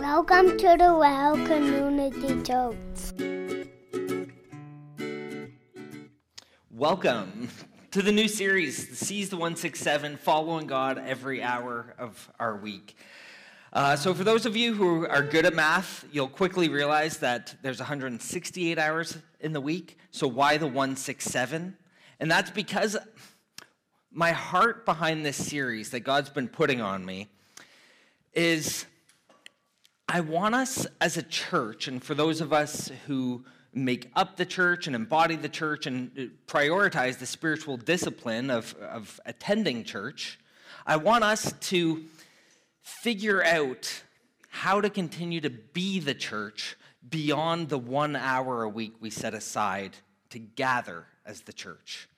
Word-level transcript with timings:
Welcome 0.00 0.58
to 0.58 0.76
the 0.78 0.94
Well 0.94 1.34
Community 1.46 2.42
Church. 2.42 2.76
Welcome 6.70 7.48
to 7.92 8.02
the 8.02 8.12
new 8.12 8.28
series, 8.28 8.98
Seize 8.98 9.30
the 9.30 9.36
167, 9.36 10.18
Following 10.18 10.66
God 10.66 10.98
Every 10.98 11.42
Hour 11.42 11.94
of 11.98 12.30
Our 12.38 12.58
Week. 12.58 12.94
Uh, 13.72 13.96
so, 13.96 14.12
for 14.12 14.22
those 14.22 14.44
of 14.44 14.54
you 14.54 14.74
who 14.74 15.06
are 15.06 15.22
good 15.22 15.46
at 15.46 15.54
math, 15.54 16.04
you'll 16.12 16.28
quickly 16.28 16.68
realize 16.68 17.16
that 17.18 17.56
there's 17.62 17.78
168 17.78 18.78
hours 18.78 19.16
in 19.40 19.54
the 19.54 19.62
week. 19.62 19.98
So, 20.10 20.28
why 20.28 20.58
the 20.58 20.66
167? 20.66 21.74
And 22.20 22.30
that's 22.30 22.50
because 22.50 22.98
my 24.10 24.32
heart 24.32 24.84
behind 24.84 25.24
this 25.24 25.36
series 25.36 25.90
that 25.90 26.00
God's 26.00 26.28
been 26.28 26.48
putting 26.48 26.82
on 26.82 27.04
me 27.04 27.28
is 28.34 28.84
I 30.08 30.20
want 30.20 30.54
us 30.54 30.86
as 31.00 31.16
a 31.16 31.22
church, 31.22 31.88
and 31.88 32.02
for 32.02 32.14
those 32.14 32.40
of 32.40 32.52
us 32.52 32.92
who 33.08 33.44
make 33.74 34.08
up 34.14 34.36
the 34.36 34.46
church 34.46 34.86
and 34.86 34.94
embody 34.94 35.34
the 35.34 35.48
church 35.48 35.86
and 35.86 36.10
uh, 36.16 36.22
prioritize 36.46 37.18
the 37.18 37.26
spiritual 37.26 37.76
discipline 37.76 38.48
of, 38.48 38.74
of 38.74 39.20
attending 39.26 39.82
church, 39.82 40.38
I 40.86 40.96
want 40.96 41.24
us 41.24 41.52
to 41.60 42.04
figure 42.82 43.42
out 43.42 44.02
how 44.48 44.80
to 44.80 44.88
continue 44.88 45.40
to 45.40 45.50
be 45.50 45.98
the 45.98 46.14
church 46.14 46.76
beyond 47.08 47.68
the 47.68 47.78
one 47.78 48.14
hour 48.14 48.62
a 48.62 48.68
week 48.68 48.94
we 49.00 49.10
set 49.10 49.34
aside 49.34 49.96
to 50.30 50.38
gather 50.38 51.06
as 51.26 51.40
the 51.42 51.52
church. 51.52 52.08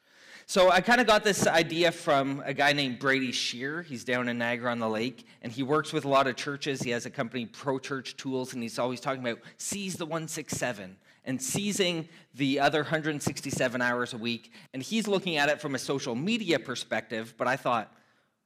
So 0.51 0.71
I 0.71 0.81
kind 0.81 0.99
of 0.99 1.07
got 1.07 1.25
this 1.25 1.47
idea 1.47 1.93
from 1.93 2.43
a 2.47 2.55
guy 2.55 2.73
named 2.73 3.01
Brady 3.01 3.33
Shearer. 3.33 3.83
He's 3.83 4.03
down 4.03 4.31
in 4.31 4.39
Niagara 4.39 4.71
on 4.71 4.79
the 4.79 4.89
Lake, 4.89 5.27
and 5.43 5.53
he 5.53 5.63
works 5.63 5.93
with 5.93 6.07
a 6.07 6.09
lot 6.09 6.27
of 6.27 6.37
churches. 6.37 6.81
He 6.81 6.89
has 6.89 7.05
a 7.05 7.11
company, 7.11 7.45
Pro 7.45 7.79
Church 7.79 8.17
Tools, 8.17 8.55
and 8.55 8.63
he's 8.63 8.79
always 8.79 8.99
talking 8.99 9.21
about 9.21 9.41
seize 9.59 9.97
the 9.97 10.07
167 10.07 10.97
and 11.27 11.43
seizing 11.43 12.09
the 12.35 12.61
other 12.61 12.81
167 12.81 13.83
hours 13.83 14.15
a 14.15 14.17
week. 14.17 14.51
And 14.73 14.83
he's 14.83 15.07
looking 15.07 15.37
at 15.37 15.51
it 15.51 15.61
from 15.61 15.75
a 15.75 15.79
social 15.79 16.15
media 16.15 16.59
perspective, 16.59 17.35
but 17.37 17.47
I 17.47 17.57
thought, 17.57 17.93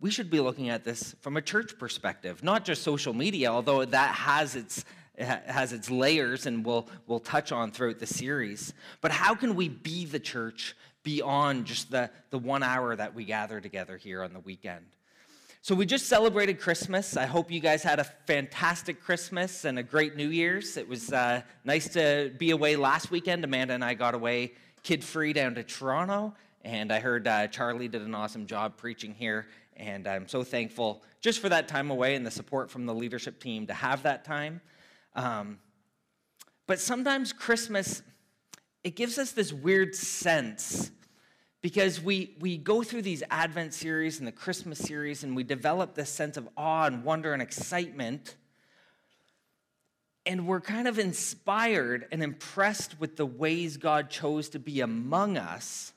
we 0.01 0.11
should 0.11 0.29
be 0.29 0.41
looking 0.41 0.71
at 0.71 0.83
this 0.83 1.15
from 1.21 1.37
a 1.37 1.41
church 1.41 1.79
perspective, 1.79 2.43
not 2.43 2.65
just 2.65 2.83
social 2.83 3.15
media, 3.15 3.53
although 3.53 3.85
that 3.85 4.13
has 4.17 4.57
its 4.57 4.85
has 5.19 5.73
its 5.73 5.91
layers 5.91 6.47
and 6.47 6.65
we'll, 6.65 6.89
we'll 7.07 7.21
touch 7.21 7.53
on 7.53 7.71
throughout 7.71 7.99
the 7.99 8.07
series. 8.07 8.73
But 9.03 9.13
how 9.13 9.35
can 9.35 9.55
we 9.55 9.69
be 9.69 10.07
the 10.07 10.19
church 10.19 10.75
beyond 11.03 11.67
just 11.67 11.91
the, 11.91 12.11
the 12.31 12.39
one 12.39 12.63
hour 12.63 12.95
that 12.95 13.15
we 13.15 13.25
gather 13.25 13.61
together 13.61 13.97
here 13.97 14.23
on 14.23 14.33
the 14.33 14.41
weekend. 14.41 14.85
So, 15.65 15.77
we 15.77 15.87
just 15.87 16.07
celebrated 16.07 16.59
Christmas. 16.59 17.17
I 17.17 17.27
hope 17.27 17.51
you 17.51 17.61
guys 17.61 17.85
had 17.85 18.01
a 18.01 18.05
fantastic 18.05 19.01
Christmas 19.01 19.65
and 19.65 19.79
a 19.79 19.83
great 19.83 20.17
New 20.17 20.29
Year's. 20.29 20.77
It 20.77 20.89
was 20.89 21.13
uh, 21.13 21.43
nice 21.65 21.89
to 21.91 22.33
be 22.37 22.51
away 22.51 22.75
last 22.75 23.13
weekend. 23.13 23.45
Amanda 23.45 23.75
and 23.75 23.85
I 23.85 23.95
got 23.95 24.15
away 24.15 24.55
kid 24.83 25.05
free 25.05 25.33
down 25.33 25.55
to 25.55 25.63
Toronto, 25.63 26.35
and 26.63 26.93
I 26.93 26.99
heard 26.99 27.29
uh, 27.29 27.47
Charlie 27.47 27.87
did 27.87 28.03
an 28.03 28.15
awesome 28.15 28.47
job 28.47 28.77
preaching 28.77 29.15
here. 29.15 29.47
And 29.77 30.07
I'm 30.07 30.29
so 30.29 30.45
thankful 30.45 31.03
just 31.21 31.41
for 31.41 31.49
that 31.49 31.69
time 31.69 31.91
away 31.91 32.15
and 32.15 32.27
the 32.27 32.31
support 32.31 32.71
from 32.71 32.87
the 32.87 32.95
leadership 32.95 33.41
team 33.41 33.67
to 33.69 33.75
have 33.75 34.03
that 34.03 34.25
time. 34.25 34.61
Um, 35.15 35.59
but 36.67 36.79
sometimes 36.79 37.33
Christmas 37.33 38.03
it 38.85 38.97
gives 38.97 39.19
us 39.19 39.33
this 39.33 39.53
weird 39.53 39.95
sense 39.95 40.91
because 41.61 42.01
we, 42.01 42.37
we 42.41 42.59
go 42.59 42.83
through 42.83 43.03
these 43.03 43.23
Advent 43.31 43.73
series 43.73 44.19
and 44.19 44.27
the 44.27 44.33
Christmas 44.33 44.81
series 44.81 45.23
and 45.23 45.37
we 45.37 45.45
develop 45.45 45.95
this 45.95 46.11
sense 46.11 46.37
of 46.37 46.49
awe 46.57 46.87
and 46.87 47.05
wonder 47.05 47.33
and 47.33 47.41
excitement. 47.41 48.37
And 50.27 50.47
we're 50.47 50.61
kind 50.61 50.89
of 50.89 50.99
inspired 50.99 52.07
and 52.11 52.23
impressed 52.23 52.99
with 52.99 53.17
the 53.17 53.27
ways 53.27 53.77
God 53.77 54.11
chose 54.11 54.49
to 54.51 54.59
be 54.59 54.81
among 54.81 55.37
us. 55.37 55.93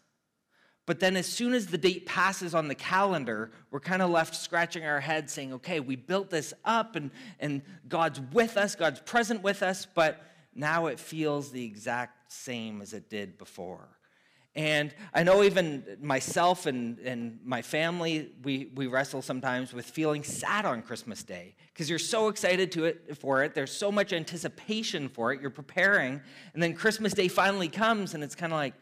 But 0.88 1.00
then, 1.00 1.16
as 1.16 1.26
soon 1.26 1.56
as 1.56 1.66
the 1.66 1.80
date 1.80 2.06
passes 2.06 2.54
on 2.54 2.68
the 2.68 2.76
calendar, 2.76 3.52
we're 3.72 3.80
kind 3.80 4.04
of 4.04 4.12
left 4.12 4.36
scratching 4.36 4.86
our 4.86 5.00
heads 5.00 5.34
saying, 5.34 5.54
okay, 5.54 5.80
we 5.80 5.96
built 5.96 6.30
this 6.30 6.54
up 6.64 6.96
and, 6.96 7.10
and 7.40 7.64
God's 7.88 8.22
with 8.34 8.56
us, 8.56 8.76
God's 8.76 9.00
present 9.00 9.42
with 9.42 9.64
us, 9.64 9.88
but 9.96 10.24
now 10.56 10.88
it 10.88 11.00
feels 11.00 11.52
the 11.52 11.64
exact 11.64 12.32
same 12.32 12.82
as 12.82 12.94
it 12.94 13.10
did 13.10 13.38
before. 13.38 13.90
And 14.56 14.96
I 15.14 15.24
know 15.24 15.44
even 15.44 15.98
myself 16.00 16.66
and, 16.66 16.98
and 17.00 17.40
my 17.44 17.62
family, 17.62 18.32
we, 18.42 18.72
we 18.74 18.88
wrestle 18.88 19.22
sometimes 19.22 19.74
with 19.74 19.86
feeling 19.86 20.24
sad 20.24 20.66
on 20.66 20.82
Christmas 20.82 21.24
Day 21.24 21.56
because 21.74 21.90
you're 21.90 22.00
so 22.00 22.30
excited 22.30 22.72
to 22.72 22.86
it, 22.86 23.18
for 23.18 23.44
it. 23.44 23.54
There's 23.54 23.76
so 23.76 23.92
much 23.92 24.14
anticipation 24.14 25.10
for 25.10 25.34
it. 25.34 25.42
You're 25.42 25.50
preparing. 25.50 26.22
And 26.54 26.64
then 26.64 26.74
Christmas 26.74 27.14
Day 27.14 27.28
finally 27.28 27.68
comes 27.68 28.14
and 28.14 28.24
it's 28.24 28.34
kind 28.34 28.54
of 28.54 28.58
like, 28.58 28.76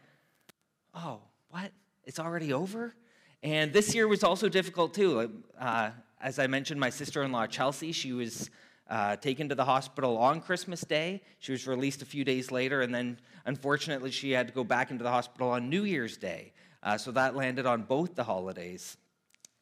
oh, 0.94 1.22
what? 1.48 1.72
It's 2.04 2.20
already 2.20 2.52
over? 2.52 2.94
And 3.42 3.72
this 3.72 3.96
year 3.96 4.06
was 4.06 4.22
also 4.22 4.48
difficult 4.48 4.94
too. 4.94 5.42
Uh, 5.58 5.90
as 6.20 6.38
I 6.38 6.46
mentioned, 6.46 6.78
my 6.78 6.90
sister 6.90 7.24
in 7.24 7.32
law, 7.32 7.48
Chelsea, 7.48 7.90
she 7.90 8.12
was 8.12 8.48
uh, 8.88 9.16
taken 9.16 9.48
to 9.48 9.54
the 9.54 9.64
hospital 9.64 10.16
on 10.18 10.40
Christmas 10.40 10.82
Day. 10.82 11.22
She 11.38 11.52
was 11.52 11.66
released 11.66 12.02
a 12.02 12.06
few 12.06 12.24
days 12.24 12.50
later, 12.50 12.82
and 12.82 12.94
then 12.94 13.18
unfortunately, 13.46 14.10
she 14.10 14.32
had 14.32 14.48
to 14.48 14.54
go 14.54 14.64
back 14.64 14.90
into 14.90 15.04
the 15.04 15.10
hospital 15.10 15.50
on 15.50 15.70
New 15.70 15.84
Year's 15.84 16.16
Day. 16.16 16.52
Uh, 16.82 16.98
so 16.98 17.10
that 17.12 17.34
landed 17.34 17.64
on 17.64 17.82
both 17.82 18.14
the 18.14 18.24
holidays. 18.24 18.98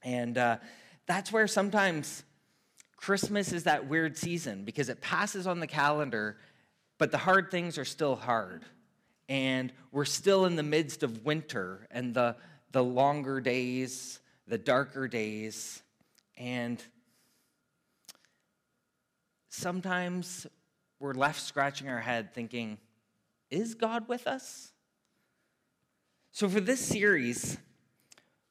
And 0.02 0.36
uh, 0.36 0.56
that's 1.06 1.30
where 1.30 1.46
sometimes 1.46 2.24
Christmas 2.96 3.52
is 3.52 3.64
that 3.64 3.88
weird 3.88 4.16
season 4.16 4.64
because 4.64 4.88
it 4.88 5.00
passes 5.00 5.46
on 5.46 5.60
the 5.60 5.66
calendar, 5.66 6.36
but 6.98 7.12
the 7.12 7.18
hard 7.18 7.50
things 7.50 7.78
are 7.78 7.84
still 7.84 8.16
hard. 8.16 8.64
And 9.28 9.72
we're 9.92 10.04
still 10.04 10.46
in 10.46 10.56
the 10.56 10.62
midst 10.64 11.04
of 11.04 11.24
winter 11.24 11.86
and 11.90 12.12
the, 12.12 12.36
the 12.72 12.82
longer 12.82 13.40
days, 13.40 14.18
the 14.48 14.58
darker 14.58 15.06
days. 15.06 15.82
And 16.36 16.82
sometimes 19.52 20.46
we're 20.98 21.14
left 21.14 21.40
scratching 21.40 21.88
our 21.88 22.00
head 22.00 22.32
thinking, 22.32 22.78
is 23.50 23.74
God 23.74 24.08
with 24.08 24.26
us? 24.26 24.72
So, 26.30 26.48
for 26.48 26.60
this 26.60 26.80
series, 26.80 27.58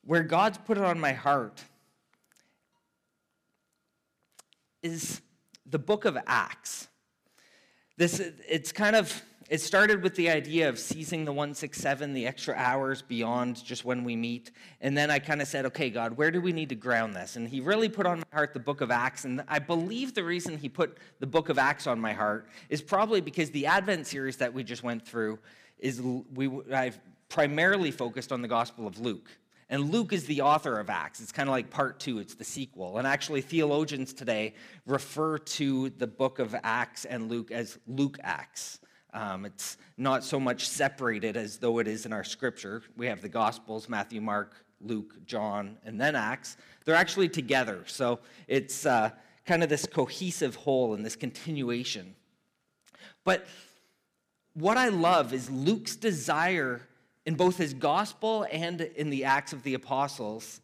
where 0.06 0.24
God's 0.24 0.60
put 0.60 0.78
it 0.78 0.84
on 0.84 1.00
my 1.00 1.14
heart 1.14 1.64
is 4.84 5.22
the 5.66 5.80
book 5.80 6.06
of 6.06 6.18
Acts. 6.28 6.88
This, 7.98 8.20
it's 8.48 8.72
kind 8.72 8.96
of 8.96 9.24
it 9.52 9.60
started 9.60 10.02
with 10.02 10.16
the 10.16 10.30
idea 10.30 10.70
of 10.70 10.80
seizing 10.80 11.26
the 11.26 11.34
167, 11.34 12.14
the 12.14 12.26
extra 12.26 12.56
hours 12.56 13.02
beyond 13.02 13.62
just 13.62 13.84
when 13.84 14.06
we 14.06 14.16
meet. 14.16 14.52
And 14.80 14.98
then 14.98 15.12
I 15.12 15.20
kind 15.20 15.42
of 15.42 15.48
said, 15.50 15.66
okay, 15.66 15.90
God, 15.90 16.16
where 16.16 16.32
do 16.32 16.40
we 16.40 16.54
need 16.54 16.70
to 16.70 16.76
ground 16.76 17.14
this? 17.14 17.36
And 17.36 17.50
He 17.50 17.60
really 17.60 17.90
put 17.90 18.06
on 18.06 18.20
my 18.20 18.26
heart 18.34 18.54
the 18.54 18.62
book 18.62 18.80
of 18.80 18.92
Acts. 18.92 19.26
And 19.26 19.44
I 19.50 19.60
believe 19.60 20.14
the 20.14 20.24
reason 20.24 20.58
He 20.58 20.70
put 20.70 21.00
the 21.20 21.28
book 21.28 21.50
of 21.50 21.58
Acts 21.58 21.86
on 21.86 22.00
my 22.00 22.14
heart 22.14 22.48
is 22.70 22.82
probably 22.82 23.20
because 23.20 23.52
the 23.52 23.66
Advent 23.66 24.08
series 24.08 24.38
that 24.38 24.54
we 24.54 24.64
just 24.64 24.84
went 24.84 25.06
through 25.06 25.38
is 25.80 26.02
we, 26.02 26.50
I've 26.74 26.98
primarily 27.28 27.92
focused 27.92 28.32
on 28.32 28.42
the 28.42 28.48
Gospel 28.48 28.88
of 28.88 29.02
Luke. 29.02 29.30
And 29.70 29.92
Luke 29.92 30.14
is 30.14 30.26
the 30.28 30.44
author 30.44 30.80
of 30.80 30.90
Acts. 30.90 31.20
It's 31.20 31.34
kind 31.34 31.50
of 31.50 31.52
like 31.52 31.70
part 31.70 32.00
two, 32.00 32.20
it's 32.20 32.36
the 32.36 32.46
sequel. 32.46 33.00
And 33.00 33.06
actually, 33.06 33.42
theologians 33.42 34.14
today 34.14 34.54
refer 34.86 35.40
to 35.40 35.90
the 35.90 36.08
book 36.08 36.40
of 36.40 36.56
Acts 36.64 37.04
and 37.04 37.30
Luke 37.30 37.52
as 37.52 37.78
Luke 37.86 38.18
Acts. 38.24 38.80
Um, 39.14 39.46
it's 39.46 39.78
not 39.98 40.24
so 40.24 40.40
much 40.40 40.68
separated 40.68 41.36
as 41.36 41.58
though 41.58 41.80
it 41.80 41.88
is 41.88 42.06
in 42.06 42.14
our 42.14 42.24
scripture. 42.24 42.82
We 42.96 43.08
have 43.08 43.22
the 43.22 43.30
Gospels 43.30 43.90
Matthew, 43.90 44.22
Mark, 44.22 44.66
Luke, 44.80 45.26
John, 45.26 45.78
and 45.84 46.00
then 46.00 46.16
Acts. 46.16 46.58
They're 46.86 46.96
actually 46.96 47.30
together. 47.30 47.84
So 47.88 48.20
it's 48.48 48.86
uh, 48.86 49.12
kind 49.46 49.64
of 49.64 49.70
this 49.70 49.86
cohesive 49.86 50.56
whole 50.56 50.94
and 50.94 51.06
this 51.06 51.16
continuation. 51.16 52.16
But 53.24 53.46
what 54.54 54.78
I 54.78 54.90
love 54.90 55.34
is 55.34 55.50
Luke's 55.50 55.96
desire 55.96 56.82
in 57.26 57.36
both 57.36 57.58
his 57.58 57.74
gospel 57.74 58.46
and 58.52 58.82
in 58.82 59.10
the 59.10 59.26
Acts 59.26 59.54
of 59.54 59.64
the 59.64 59.74
Apostles 59.74 60.62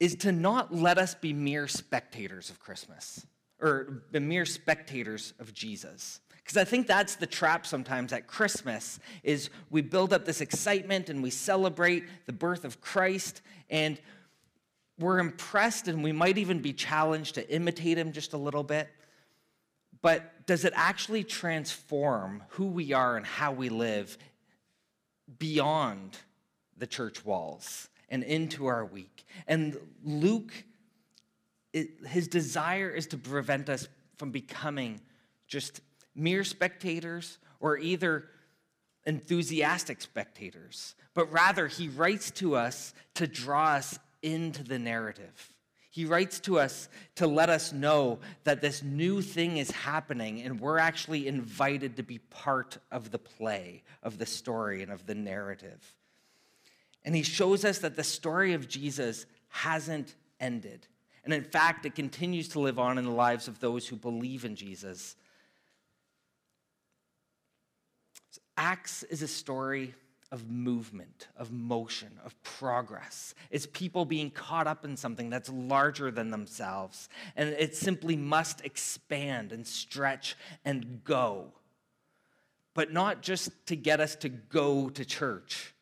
is 0.00 0.14
to 0.16 0.32
not 0.32 0.74
let 0.74 0.98
us 0.98 1.14
be 1.14 1.32
mere 1.32 1.66
spectators 1.66 2.50
of 2.50 2.60
Christmas 2.60 3.26
or 3.60 4.02
be 4.10 4.18
mere 4.18 4.44
spectators 4.44 5.32
of 5.38 5.54
Jesus. 5.54 6.20
Because 6.44 6.58
I 6.58 6.64
think 6.64 6.86
that's 6.86 7.16
the 7.16 7.26
trap 7.26 7.66
sometimes 7.66 8.12
at 8.12 8.26
Christmas 8.26 9.00
is 9.22 9.48
we 9.70 9.80
build 9.80 10.12
up 10.12 10.26
this 10.26 10.42
excitement 10.42 11.08
and 11.08 11.22
we 11.22 11.30
celebrate 11.30 12.04
the 12.26 12.34
birth 12.34 12.66
of 12.66 12.82
Christ 12.82 13.40
and 13.70 13.98
we're 14.98 15.18
impressed 15.18 15.88
and 15.88 16.04
we 16.04 16.12
might 16.12 16.36
even 16.36 16.60
be 16.60 16.74
challenged 16.74 17.36
to 17.36 17.50
imitate 17.50 17.96
him 17.96 18.12
just 18.12 18.34
a 18.34 18.36
little 18.36 18.62
bit. 18.62 18.88
But 20.02 20.46
does 20.46 20.66
it 20.66 20.74
actually 20.76 21.24
transform 21.24 22.42
who 22.48 22.66
we 22.66 22.92
are 22.92 23.16
and 23.16 23.24
how 23.24 23.52
we 23.52 23.70
live 23.70 24.18
beyond 25.38 26.18
the 26.76 26.86
church 26.86 27.24
walls 27.24 27.88
and 28.10 28.22
into 28.22 28.66
our 28.66 28.84
week? 28.84 29.24
And 29.48 29.78
Luke, 30.04 30.52
his 31.72 32.28
desire 32.28 32.90
is 32.90 33.06
to 33.08 33.16
prevent 33.16 33.70
us 33.70 33.88
from 34.16 34.30
becoming 34.30 35.00
just 35.48 35.80
mere 36.14 36.44
spectators 36.44 37.38
or 37.60 37.78
either 37.78 38.28
enthusiastic 39.06 40.00
spectators, 40.00 40.94
but 41.14 41.30
rather 41.32 41.66
he 41.66 41.88
writes 41.88 42.30
to 42.32 42.56
us 42.56 42.94
to 43.14 43.26
draw 43.26 43.74
us 43.74 43.98
into 44.22 44.62
the 44.62 44.78
narrative. 44.78 45.52
He 45.90 46.06
writes 46.06 46.40
to 46.40 46.58
us 46.58 46.88
to 47.16 47.26
let 47.28 47.50
us 47.50 47.72
know 47.72 48.18
that 48.42 48.60
this 48.60 48.82
new 48.82 49.22
thing 49.22 49.58
is 49.58 49.70
happening 49.70 50.42
and 50.42 50.60
we're 50.60 50.78
actually 50.78 51.28
invited 51.28 51.96
to 51.96 52.02
be 52.02 52.18
part 52.18 52.78
of 52.90 53.12
the 53.12 53.18
play, 53.18 53.84
of 54.02 54.18
the 54.18 54.26
story, 54.26 54.82
and 54.82 54.90
of 54.90 55.06
the 55.06 55.14
narrative. 55.14 55.94
And 57.04 57.14
he 57.14 57.22
shows 57.22 57.64
us 57.64 57.78
that 57.78 57.94
the 57.94 58.02
story 58.02 58.54
of 58.54 58.66
Jesus 58.66 59.26
hasn't 59.48 60.16
ended. 60.40 60.88
And 61.22 61.32
in 61.32 61.44
fact, 61.44 61.86
it 61.86 61.94
continues 61.94 62.48
to 62.48 62.60
live 62.60 62.78
on 62.78 62.98
in 62.98 63.04
the 63.04 63.10
lives 63.10 63.46
of 63.46 63.60
those 63.60 63.86
who 63.86 63.94
believe 63.94 64.44
in 64.44 64.56
Jesus. 64.56 65.14
Acts 68.56 69.02
is 69.04 69.22
a 69.22 69.28
story 69.28 69.94
of 70.30 70.50
movement, 70.50 71.28
of 71.36 71.52
motion, 71.52 72.10
of 72.24 72.40
progress. 72.42 73.34
It's 73.50 73.66
people 73.66 74.04
being 74.04 74.30
caught 74.30 74.66
up 74.66 74.84
in 74.84 74.96
something 74.96 75.30
that's 75.30 75.48
larger 75.48 76.10
than 76.10 76.30
themselves. 76.30 77.08
And 77.36 77.50
it 77.50 77.76
simply 77.76 78.16
must 78.16 78.64
expand 78.64 79.52
and 79.52 79.66
stretch 79.66 80.36
and 80.64 81.04
go. 81.04 81.52
But 82.74 82.92
not 82.92 83.22
just 83.22 83.50
to 83.66 83.76
get 83.76 84.00
us 84.00 84.16
to 84.16 84.28
go 84.28 84.88
to 84.90 85.04
church, 85.04 85.72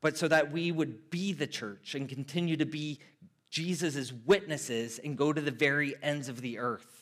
but 0.00 0.16
so 0.16 0.28
that 0.28 0.52
we 0.52 0.70
would 0.70 1.10
be 1.10 1.32
the 1.32 1.48
church 1.48 1.94
and 1.94 2.08
continue 2.08 2.56
to 2.56 2.66
be 2.66 3.00
Jesus' 3.50 4.12
witnesses 4.12 5.00
and 5.02 5.18
go 5.18 5.32
to 5.32 5.40
the 5.40 5.50
very 5.50 5.94
ends 6.02 6.28
of 6.28 6.40
the 6.40 6.58
earth 6.58 6.99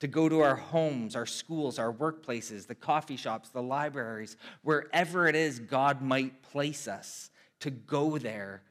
to 0.00 0.06
go 0.06 0.28
to 0.28 0.40
our 0.40 0.56
homes, 0.56 1.16
our 1.16 1.26
schools, 1.26 1.78
our 1.78 1.92
workplaces, 1.92 2.66
the 2.66 2.74
coffee 2.74 3.16
shops, 3.16 3.48
the 3.48 3.62
libraries, 3.62 4.36
wherever 4.62 5.26
it 5.26 5.34
is 5.34 5.58
God 5.58 6.02
might 6.02 6.42
place 6.42 6.86
us, 6.86 7.30
to 7.60 7.70
go 7.70 8.18
there 8.18 8.62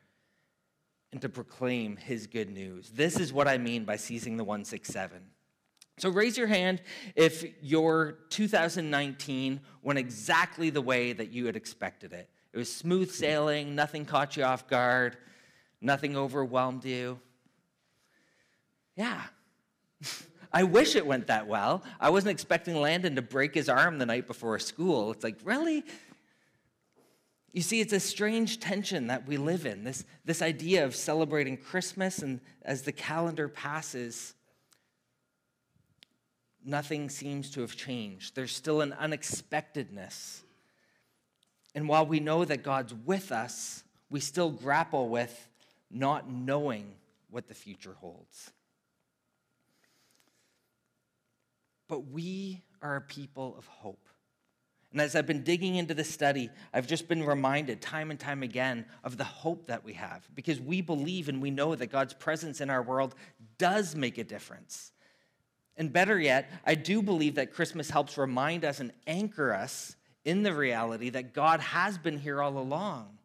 and 1.11 1.21
to 1.21 1.29
proclaim 1.29 1.95
his 1.95 2.27
good 2.27 2.49
news. 2.49 2.91
This 2.91 3.19
is 3.19 3.33
what 3.33 3.47
I 3.47 3.57
mean 3.57 3.85
by 3.85 3.95
seizing 3.95 4.37
the 4.37 4.43
167. 4.43 5.21
So 5.97 6.09
raise 6.09 6.37
your 6.37 6.47
hand 6.47 6.81
if 7.15 7.45
your 7.63 8.19
2019 8.29 9.61
went 9.81 9.97
exactly 9.97 10.69
the 10.69 10.81
way 10.81 11.13
that 11.13 11.31
you 11.31 11.45
had 11.45 11.55
expected 11.55 12.11
it. 12.11 12.29
It 12.53 12.57
was 12.57 12.71
smooth 12.71 13.11
sailing, 13.11 13.75
nothing 13.75 14.05
caught 14.05 14.35
you 14.37 14.43
off 14.43 14.67
guard, 14.67 15.17
nothing 15.81 16.17
overwhelmed 16.17 16.85
you. 16.85 17.19
Yeah. 18.95 19.21
I 20.51 20.63
wish 20.63 20.95
it 20.95 21.05
went 21.05 21.27
that 21.27 21.47
well. 21.47 21.83
I 21.99 22.09
wasn't 22.09 22.31
expecting 22.31 22.75
Landon 22.75 23.15
to 23.15 23.21
break 23.21 23.53
his 23.53 23.69
arm 23.69 23.97
the 23.97 24.05
night 24.05 24.27
before 24.27 24.57
school. 24.59 25.11
It's 25.11 25.23
like, 25.23 25.37
really? 25.43 25.83
You 27.53 27.61
see, 27.61 27.79
it's 27.79 27.93
a 27.93 27.99
strange 27.99 28.59
tension 28.59 29.07
that 29.07 29.27
we 29.27 29.37
live 29.37 29.65
in 29.65 29.83
this, 29.83 30.03
this 30.25 30.41
idea 30.41 30.83
of 30.83 30.95
celebrating 30.95 31.55
Christmas, 31.55 32.19
and 32.19 32.41
as 32.63 32.81
the 32.81 32.91
calendar 32.91 33.47
passes, 33.47 34.33
nothing 36.65 37.09
seems 37.09 37.49
to 37.51 37.61
have 37.61 37.75
changed. 37.75 38.35
There's 38.35 38.53
still 38.53 38.81
an 38.81 38.91
unexpectedness. 38.93 40.43
And 41.73 41.87
while 41.87 42.05
we 42.05 42.19
know 42.19 42.43
that 42.43 42.63
God's 42.63 42.93
with 42.93 43.31
us, 43.31 43.83
we 44.09 44.19
still 44.19 44.49
grapple 44.49 45.07
with 45.07 45.47
not 45.89 46.29
knowing 46.29 46.95
what 47.29 47.47
the 47.47 47.53
future 47.53 47.95
holds. 47.99 48.51
But 51.87 52.07
we 52.07 52.63
are 52.81 52.95
a 52.95 53.01
people 53.01 53.55
of 53.57 53.67
hope. 53.67 54.09
And 54.91 55.01
as 55.01 55.13
I've 55.13 55.27
been 55.27 55.43
digging 55.43 55.75
into 55.75 55.93
this 55.93 56.09
study, 56.09 56.49
I've 56.73 56.87
just 56.87 57.09
been 57.09 57.25
reminded 57.25 57.81
time 57.81 58.11
and 58.11 58.19
time 58.19 58.43
again 58.43 58.85
of 59.03 59.17
the 59.17 59.25
hope 59.25 59.67
that 59.67 59.83
we 59.83 59.93
have 59.93 60.25
because 60.33 60.61
we 60.61 60.79
believe 60.79 61.27
and 61.27 61.41
we 61.41 61.51
know 61.51 61.75
that 61.75 61.87
God's 61.87 62.13
presence 62.13 62.61
in 62.61 62.69
our 62.69 62.81
world 62.81 63.13
does 63.57 63.93
make 63.93 64.17
a 64.17 64.23
difference. 64.23 64.93
And 65.75 65.91
better 65.91 66.17
yet, 66.17 66.49
I 66.65 66.75
do 66.75 67.01
believe 67.01 67.35
that 67.35 67.53
Christmas 67.53 67.89
helps 67.89 68.17
remind 68.17 68.63
us 68.63 68.79
and 68.79 68.93
anchor 69.05 69.53
us 69.53 69.97
in 70.23 70.43
the 70.43 70.53
reality 70.53 71.09
that 71.09 71.33
God 71.33 71.59
has 71.59 71.97
been 71.97 72.17
here 72.17 72.41
all 72.41 72.57
along. 72.57 73.17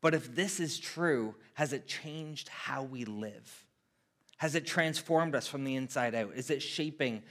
But 0.00 0.14
if 0.14 0.34
this 0.34 0.60
is 0.60 0.78
true, 0.78 1.34
has 1.54 1.72
it 1.74 1.86
changed 1.86 2.48
how 2.48 2.82
we 2.82 3.04
live? 3.04 3.66
Has 4.38 4.54
it 4.54 4.66
transformed 4.66 5.34
us 5.34 5.46
from 5.46 5.64
the 5.64 5.76
inside 5.76 6.14
out? 6.14 6.32
Is 6.34 6.50
it 6.50 6.62
shaping 6.62 7.22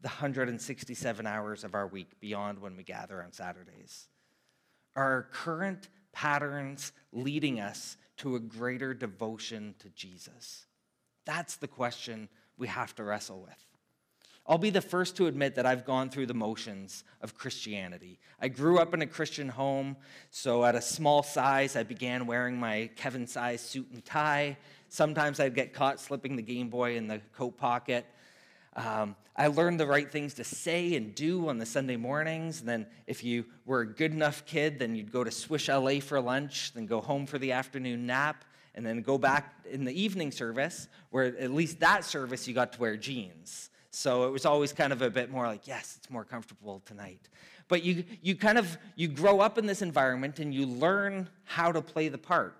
the 0.00 0.08
167 0.08 1.26
hours 1.26 1.64
of 1.64 1.74
our 1.74 1.86
week 1.86 2.20
beyond 2.20 2.60
when 2.60 2.76
we 2.76 2.82
gather 2.82 3.22
on 3.22 3.32
Saturdays? 3.32 4.08
Are 4.94 5.28
current 5.32 5.88
patterns 6.12 6.92
leading 7.12 7.60
us 7.60 7.96
to 8.18 8.36
a 8.36 8.40
greater 8.40 8.94
devotion 8.94 9.74
to 9.80 9.88
Jesus? 9.90 10.66
That's 11.24 11.56
the 11.56 11.68
question 11.68 12.28
we 12.56 12.68
have 12.68 12.94
to 12.96 13.04
wrestle 13.04 13.40
with. 13.40 13.68
I'll 14.48 14.56
be 14.56 14.70
the 14.70 14.80
first 14.80 15.14
to 15.16 15.26
admit 15.26 15.56
that 15.56 15.66
I've 15.66 15.84
gone 15.84 16.08
through 16.08 16.24
the 16.24 16.34
motions 16.34 17.04
of 17.20 17.34
Christianity. 17.34 18.18
I 18.40 18.48
grew 18.48 18.78
up 18.78 18.94
in 18.94 19.02
a 19.02 19.06
Christian 19.06 19.50
home, 19.50 19.98
so 20.30 20.64
at 20.64 20.74
a 20.74 20.80
small 20.80 21.22
size, 21.22 21.76
I 21.76 21.82
began 21.82 22.26
wearing 22.26 22.58
my 22.58 22.88
Kevin 22.96 23.26
size 23.26 23.60
suit 23.60 23.88
and 23.92 24.02
tie. 24.02 24.56
Sometimes 24.88 25.38
I'd 25.38 25.54
get 25.54 25.74
caught 25.74 26.00
slipping 26.00 26.34
the 26.34 26.42
Game 26.42 26.70
Boy 26.70 26.96
in 26.96 27.08
the 27.08 27.20
coat 27.34 27.58
pocket. 27.58 28.06
Um, 28.78 29.16
I 29.34 29.48
learned 29.48 29.80
the 29.80 29.86
right 29.86 30.08
things 30.10 30.34
to 30.34 30.44
say 30.44 30.94
and 30.94 31.12
do 31.12 31.48
on 31.48 31.58
the 31.58 31.66
Sunday 31.66 31.96
mornings. 31.96 32.60
And 32.60 32.68
then, 32.68 32.86
if 33.08 33.24
you 33.24 33.44
were 33.66 33.80
a 33.80 33.86
good 33.86 34.12
enough 34.12 34.44
kid, 34.46 34.78
then 34.78 34.94
you'd 34.94 35.10
go 35.10 35.24
to 35.24 35.32
Swiss 35.32 35.62
Chalet 35.62 35.98
for 35.98 36.20
lunch, 36.20 36.72
then 36.74 36.86
go 36.86 37.00
home 37.00 37.26
for 37.26 37.38
the 37.38 37.52
afternoon 37.52 38.06
nap, 38.06 38.44
and 38.76 38.86
then 38.86 39.02
go 39.02 39.18
back 39.18 39.52
in 39.68 39.84
the 39.84 40.00
evening 40.00 40.30
service, 40.30 40.86
where 41.10 41.24
at 41.24 41.50
least 41.50 41.80
that 41.80 42.04
service 42.04 42.46
you 42.46 42.54
got 42.54 42.72
to 42.74 42.80
wear 42.80 42.96
jeans. 42.96 43.70
So 43.90 44.28
it 44.28 44.30
was 44.30 44.46
always 44.46 44.72
kind 44.72 44.92
of 44.92 45.02
a 45.02 45.10
bit 45.10 45.28
more 45.28 45.46
like, 45.46 45.66
yes, 45.66 45.96
it's 45.98 46.08
more 46.08 46.24
comfortable 46.24 46.80
tonight. 46.86 47.28
But 47.66 47.82
you, 47.82 48.04
you 48.22 48.36
kind 48.36 48.58
of 48.58 48.78
you 48.94 49.08
grow 49.08 49.40
up 49.40 49.58
in 49.58 49.66
this 49.66 49.82
environment 49.82 50.38
and 50.38 50.54
you 50.54 50.66
learn 50.66 51.28
how 51.44 51.72
to 51.72 51.82
play 51.82 52.08
the 52.08 52.18
part. 52.18 52.56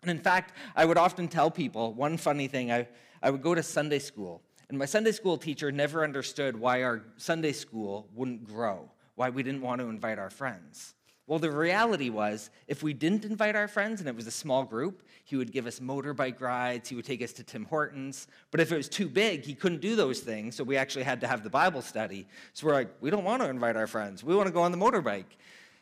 And 0.00 0.10
in 0.10 0.18
fact, 0.18 0.54
I 0.74 0.86
would 0.86 0.96
often 0.96 1.28
tell 1.28 1.50
people 1.50 1.92
one 1.92 2.16
funny 2.16 2.48
thing. 2.48 2.72
I, 2.72 2.88
I 3.22 3.30
would 3.30 3.42
go 3.42 3.54
to 3.54 3.62
Sunday 3.62 3.98
school 3.98 4.40
and 4.68 4.78
my 4.78 4.84
Sunday 4.84 5.12
school 5.12 5.38
teacher 5.38 5.70
never 5.70 6.02
understood 6.02 6.58
why 6.58 6.82
our 6.82 7.02
Sunday 7.16 7.52
school 7.52 8.08
wouldn't 8.14 8.44
grow, 8.44 8.90
why 9.14 9.30
we 9.30 9.42
didn't 9.42 9.62
want 9.62 9.80
to 9.80 9.88
invite 9.88 10.18
our 10.18 10.30
friends. 10.30 10.94
Well, 11.28 11.40
the 11.40 11.50
reality 11.50 12.08
was, 12.08 12.50
if 12.68 12.84
we 12.84 12.92
didn't 12.92 13.24
invite 13.24 13.56
our 13.56 13.66
friends 13.66 13.98
and 13.98 14.08
it 14.08 14.14
was 14.14 14.28
a 14.28 14.32
small 14.32 14.62
group, 14.62 15.02
he 15.24 15.34
would 15.36 15.50
give 15.50 15.66
us 15.66 15.80
motorbike 15.80 16.40
rides, 16.40 16.88
he 16.88 16.94
would 16.94 17.04
take 17.04 17.20
us 17.20 17.32
to 17.34 17.42
Tim 17.42 17.64
Hortons. 17.64 18.28
But 18.52 18.60
if 18.60 18.70
it 18.70 18.76
was 18.76 18.88
too 18.88 19.08
big, 19.08 19.44
he 19.44 19.54
couldn't 19.54 19.80
do 19.80 19.96
those 19.96 20.20
things, 20.20 20.54
so 20.54 20.62
we 20.62 20.76
actually 20.76 21.02
had 21.02 21.20
to 21.22 21.26
have 21.26 21.42
the 21.42 21.50
Bible 21.50 21.82
study. 21.82 22.28
So 22.52 22.66
we're 22.66 22.74
like, 22.74 22.90
we 23.00 23.10
don't 23.10 23.24
want 23.24 23.42
to 23.42 23.48
invite 23.48 23.76
our 23.76 23.88
friends, 23.88 24.22
we 24.22 24.36
want 24.36 24.46
to 24.46 24.52
go 24.52 24.62
on 24.62 24.70
the 24.70 24.78
motorbike. 24.78 25.24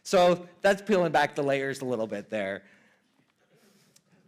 So 0.02 0.46
that's 0.62 0.80
peeling 0.82 1.12
back 1.12 1.34
the 1.34 1.42
layers 1.42 1.80
a 1.80 1.84
little 1.86 2.06
bit 2.06 2.30
there 2.30 2.62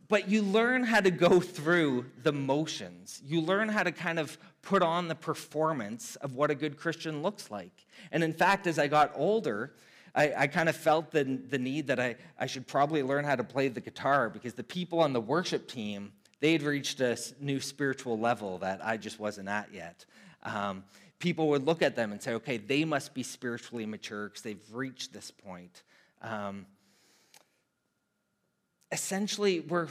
but 0.09 0.29
you 0.29 0.43
learn 0.43 0.85
how 0.85 1.01
to 1.01 1.11
go 1.11 1.41
through 1.41 2.07
the 2.23 2.33
motions. 2.33 3.21
You 3.25 3.41
learn 3.41 3.69
how 3.69 3.83
to 3.83 3.93
kind 3.93 4.19
of 4.19 4.39
put 4.63 4.83
on 4.83 5.09
the 5.09 5.15
performance 5.15 6.17
of 6.17 6.35
what 6.35 6.51
a 6.51 6.55
good 6.55 6.77
Christian 6.77 7.23
looks 7.23 7.51
like. 7.51 7.87
And 8.13 8.23
in 8.23 8.33
fact, 8.33 8.67
as 8.67 8.79
I 8.79 8.89
got 8.89 9.13
older, 9.15 9.73
I, 10.15 10.33
I 10.37 10.47
kind 10.47 10.69
of 10.69 10.77
felt 10.77 11.11
the, 11.11 11.25
the 11.25 11.59
need 11.59 11.89
that 11.89 12.01
I, 12.01 12.17
I 12.39 12.47
should 12.47 12.67
probably 12.67 13.03
learn 13.03 13.25
how 13.25 13.37
to 13.37 13.45
play 13.45 13.69
the 13.69 13.81
guitar 13.81 14.31
because 14.31 14.55
the 14.55 14.65
people 14.65 15.01
on 15.01 15.13
the 15.13 15.21
worship 15.21 15.69
team, 15.69 16.13
they 16.41 16.53
had 16.53 16.63
reached 16.63 17.01
a 17.01 17.19
new 17.41 17.61
spiritual 17.61 18.19
level 18.19 18.59
that 18.59 18.85
I 18.85 18.97
just 18.97 19.21
wasn't 19.21 19.49
at 19.49 19.73
yet. 19.73 20.05
Um, 20.43 20.85
people 21.19 21.49
would 21.49 21.67
look 21.67 21.83
at 21.83 21.97
them 21.97 22.13
and 22.13 22.23
say, 22.23 22.35
okay, 22.35 22.57
they 22.57 22.85
must 22.85 23.15
be 23.15 23.23
spiritually 23.23 23.87
mature 23.87 24.29
because 24.29 24.43
they've 24.43 24.73
reached 24.73 25.13
this 25.13 25.31
point. 25.31 25.83
Um, 26.23 26.67
essentially, 28.90 29.61
we're 29.61 29.88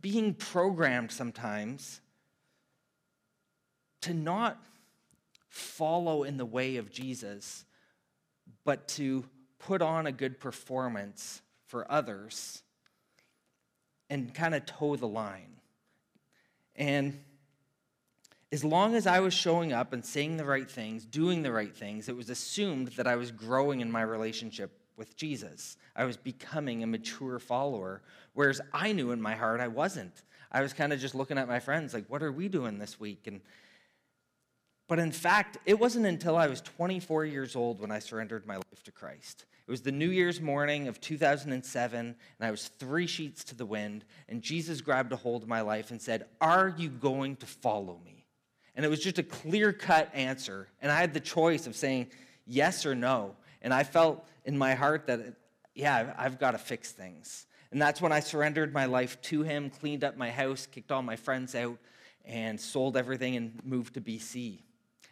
being 0.00 0.34
programmed 0.34 1.10
sometimes 1.12 2.00
to 4.02 4.14
not 4.14 4.62
follow 5.48 6.22
in 6.22 6.36
the 6.36 6.44
way 6.44 6.76
of 6.76 6.90
Jesus, 6.90 7.64
but 8.64 8.88
to 8.88 9.24
put 9.58 9.82
on 9.82 10.06
a 10.06 10.12
good 10.12 10.38
performance 10.38 11.40
for 11.66 11.90
others 11.90 12.62
and 14.08 14.32
kind 14.34 14.54
of 14.54 14.64
toe 14.66 14.96
the 14.96 15.08
line. 15.08 15.56
And 16.76 17.18
as 18.52 18.62
long 18.62 18.94
as 18.94 19.06
I 19.06 19.20
was 19.20 19.34
showing 19.34 19.72
up 19.72 19.92
and 19.92 20.04
saying 20.04 20.36
the 20.36 20.44
right 20.44 20.70
things, 20.70 21.04
doing 21.04 21.42
the 21.42 21.50
right 21.50 21.74
things, 21.74 22.08
it 22.08 22.16
was 22.16 22.30
assumed 22.30 22.88
that 22.88 23.06
I 23.06 23.16
was 23.16 23.32
growing 23.32 23.80
in 23.80 23.90
my 23.90 24.02
relationship 24.02 24.78
with 24.96 25.16
Jesus. 25.16 25.76
I 25.94 26.04
was 26.04 26.16
becoming 26.16 26.82
a 26.82 26.86
mature 26.86 27.38
follower, 27.38 28.02
whereas 28.34 28.60
I 28.72 28.92
knew 28.92 29.10
in 29.10 29.20
my 29.20 29.34
heart 29.34 29.60
I 29.60 29.68
wasn't. 29.68 30.22
I 30.50 30.62
was 30.62 30.72
kind 30.72 30.92
of 30.92 31.00
just 31.00 31.14
looking 31.14 31.38
at 31.38 31.48
my 31.48 31.60
friends, 31.60 31.92
like, 31.94 32.06
what 32.08 32.22
are 32.22 32.32
we 32.32 32.48
doing 32.48 32.78
this 32.78 32.98
week? 32.98 33.26
And 33.26 33.40
But 34.88 34.98
in 34.98 35.12
fact, 35.12 35.58
it 35.66 35.78
wasn't 35.78 36.06
until 36.06 36.36
I 36.36 36.46
was 36.46 36.60
24 36.60 37.24
years 37.24 37.56
old 37.56 37.80
when 37.80 37.90
I 37.90 37.98
surrendered 37.98 38.46
my 38.46 38.56
life 38.56 38.82
to 38.84 38.92
Christ. 38.92 39.46
It 39.66 39.70
was 39.70 39.82
the 39.82 39.92
New 39.92 40.10
Year's 40.10 40.40
morning 40.40 40.86
of 40.86 41.00
2007, 41.00 41.98
and 41.98 42.16
I 42.40 42.50
was 42.52 42.68
three 42.68 43.08
sheets 43.08 43.42
to 43.44 43.56
the 43.56 43.66
wind, 43.66 44.04
and 44.28 44.40
Jesus 44.40 44.80
grabbed 44.80 45.12
a 45.12 45.16
hold 45.16 45.42
of 45.42 45.48
my 45.48 45.60
life 45.60 45.90
and 45.90 46.00
said, 46.00 46.26
Are 46.40 46.72
you 46.78 46.88
going 46.88 47.34
to 47.36 47.46
follow 47.46 48.00
me? 48.04 48.24
And 48.76 48.84
it 48.84 48.88
was 48.88 49.00
just 49.00 49.18
a 49.18 49.24
clear 49.24 49.72
cut 49.72 50.10
answer. 50.14 50.68
And 50.80 50.92
I 50.92 51.00
had 51.00 51.14
the 51.14 51.20
choice 51.20 51.66
of 51.66 51.74
saying 51.74 52.08
yes 52.46 52.86
or 52.86 52.94
no. 52.94 53.34
And 53.62 53.74
I 53.74 53.82
felt 53.82 54.24
in 54.46 54.56
my 54.56 54.74
heart 54.74 55.06
that, 55.08 55.20
yeah, 55.74 56.14
I've 56.16 56.38
got 56.38 56.52
to 56.52 56.58
fix 56.58 56.92
things. 56.92 57.46
And 57.70 57.82
that's 57.82 58.00
when 58.00 58.12
I 58.12 58.20
surrendered 58.20 58.72
my 58.72 58.86
life 58.86 59.20
to 59.22 59.42
Him, 59.42 59.70
cleaned 59.70 60.04
up 60.04 60.16
my 60.16 60.30
house, 60.30 60.66
kicked 60.66 60.90
all 60.90 61.02
my 61.02 61.16
friends 61.16 61.54
out, 61.54 61.76
and 62.24 62.58
sold 62.58 62.96
everything 62.96 63.36
and 63.36 63.60
moved 63.64 63.94
to 63.94 64.00
BC. 64.00 64.60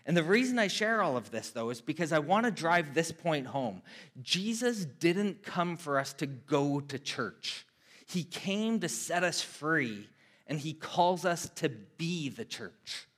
And 0.07 0.17
the 0.17 0.23
reason 0.23 0.59
I 0.59 0.69
share 0.69 1.03
all 1.03 1.17
of 1.17 1.31
this, 1.31 1.51
though, 1.51 1.71
is 1.71 1.81
because 1.81 2.13
I 2.13 2.19
want 2.19 2.45
to 2.45 2.51
drive 2.51 2.95
this 2.95 3.11
point 3.11 3.47
home. 3.47 3.83
Jesus 4.23 4.85
didn't 4.85 5.43
come 5.43 5.77
for 5.77 5.99
us 5.99 6.13
to 6.15 6.27
go 6.27 6.81
to 6.81 6.99
church, 6.99 7.67
He 8.07 8.23
came 8.23 8.81
to 8.81 8.89
set 8.89 9.25
us 9.25 9.43
free, 9.43 10.09
and 10.47 10.59
He 10.59 10.75
calls 10.75 11.25
us 11.25 11.51
to 11.57 11.69
be 11.69 12.29
the 12.29 12.45
church. 12.45 13.09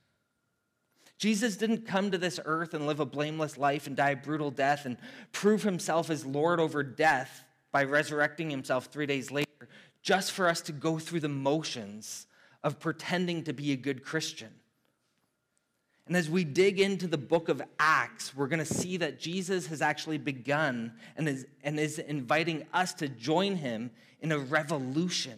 Jesus 1.17 1.57
didn't 1.57 1.87
come 1.87 2.11
to 2.11 2.17
this 2.17 2.39
earth 2.45 2.73
and 2.73 2.85
live 2.85 2.99
a 2.99 3.05
blameless 3.05 3.57
life 3.57 3.87
and 3.87 3.95
die 3.95 4.11
a 4.11 4.15
brutal 4.15 4.51
death 4.51 4.85
and 4.85 4.97
prove 5.31 5.63
himself 5.63 6.09
as 6.09 6.25
Lord 6.25 6.59
over 6.59 6.83
death 6.83 7.43
by 7.71 7.83
resurrecting 7.83 8.49
himself 8.49 8.85
three 8.85 9.07
days 9.07 9.31
later, 9.31 9.47
just 10.01 10.31
for 10.31 10.47
us 10.47 10.61
to 10.61 10.71
go 10.71 10.99
through 10.99 11.21
the 11.21 11.29
motions 11.29 12.27
of 12.63 12.79
pretending 12.79 13.43
to 13.45 13.53
be 13.53 13.71
a 13.71 13.77
good 13.77 14.03
Christian. 14.03 14.49
And 16.07 16.15
as 16.15 16.29
we 16.29 16.43
dig 16.43 16.79
into 16.79 17.07
the 17.07 17.17
book 17.17 17.49
of 17.49 17.61
Acts, 17.79 18.35
we're 18.35 18.47
going 18.47 18.59
to 18.59 18.65
see 18.65 18.97
that 18.97 19.19
Jesus 19.19 19.67
has 19.67 19.81
actually 19.81 20.17
begun 20.17 20.93
and 21.17 21.27
is, 21.27 21.45
and 21.63 21.79
is 21.79 21.99
inviting 21.99 22.65
us 22.73 22.93
to 22.95 23.09
join 23.09 23.57
him 23.57 23.91
in 24.21 24.31
a 24.31 24.39
revolution, 24.39 25.37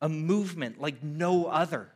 a 0.00 0.08
movement 0.08 0.80
like 0.80 1.02
no 1.02 1.46
other. 1.46 1.90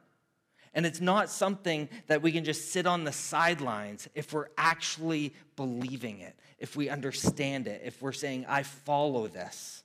And 0.74 0.86
it's 0.86 1.00
not 1.00 1.28
something 1.28 1.88
that 2.06 2.22
we 2.22 2.32
can 2.32 2.44
just 2.44 2.72
sit 2.72 2.86
on 2.86 3.04
the 3.04 3.12
sidelines 3.12 4.08
if 4.14 4.32
we're 4.32 4.48
actually 4.56 5.34
believing 5.54 6.20
it, 6.20 6.34
if 6.58 6.76
we 6.76 6.88
understand 6.88 7.66
it, 7.66 7.82
if 7.84 8.00
we're 8.00 8.12
saying, 8.12 8.46
I 8.48 8.62
follow 8.62 9.26
this. 9.26 9.82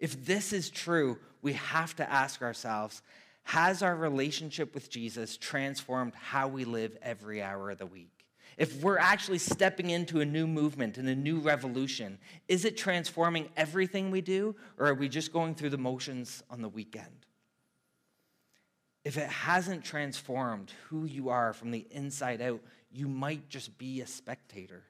If 0.00 0.26
this 0.26 0.52
is 0.52 0.70
true, 0.70 1.18
we 1.40 1.52
have 1.52 1.94
to 1.96 2.10
ask 2.10 2.42
ourselves 2.42 3.02
has 3.44 3.82
our 3.82 3.96
relationship 3.96 4.74
with 4.74 4.90
Jesus 4.90 5.36
transformed 5.36 6.14
how 6.14 6.48
we 6.48 6.64
live 6.64 6.96
every 7.02 7.42
hour 7.42 7.70
of 7.70 7.78
the 7.78 7.86
week? 7.86 8.26
If 8.56 8.82
we're 8.82 8.98
actually 8.98 9.38
stepping 9.38 9.90
into 9.90 10.20
a 10.20 10.26
new 10.26 10.46
movement 10.46 10.98
and 10.98 11.08
a 11.08 11.14
new 11.14 11.40
revolution, 11.40 12.18
is 12.48 12.64
it 12.64 12.76
transforming 12.76 13.48
everything 13.56 14.10
we 14.10 14.20
do, 14.20 14.54
or 14.78 14.86
are 14.86 14.94
we 14.94 15.08
just 15.08 15.32
going 15.32 15.54
through 15.54 15.70
the 15.70 15.78
motions 15.78 16.42
on 16.50 16.60
the 16.60 16.68
weekend? 16.68 17.26
If 19.04 19.16
it 19.18 19.28
hasn't 19.28 19.84
transformed 19.84 20.72
who 20.88 21.04
you 21.04 21.28
are 21.30 21.52
from 21.52 21.70
the 21.70 21.86
inside 21.90 22.40
out, 22.40 22.60
you 22.90 23.08
might 23.08 23.48
just 23.48 23.78
be 23.78 24.00
a 24.00 24.06
spectator, 24.06 24.84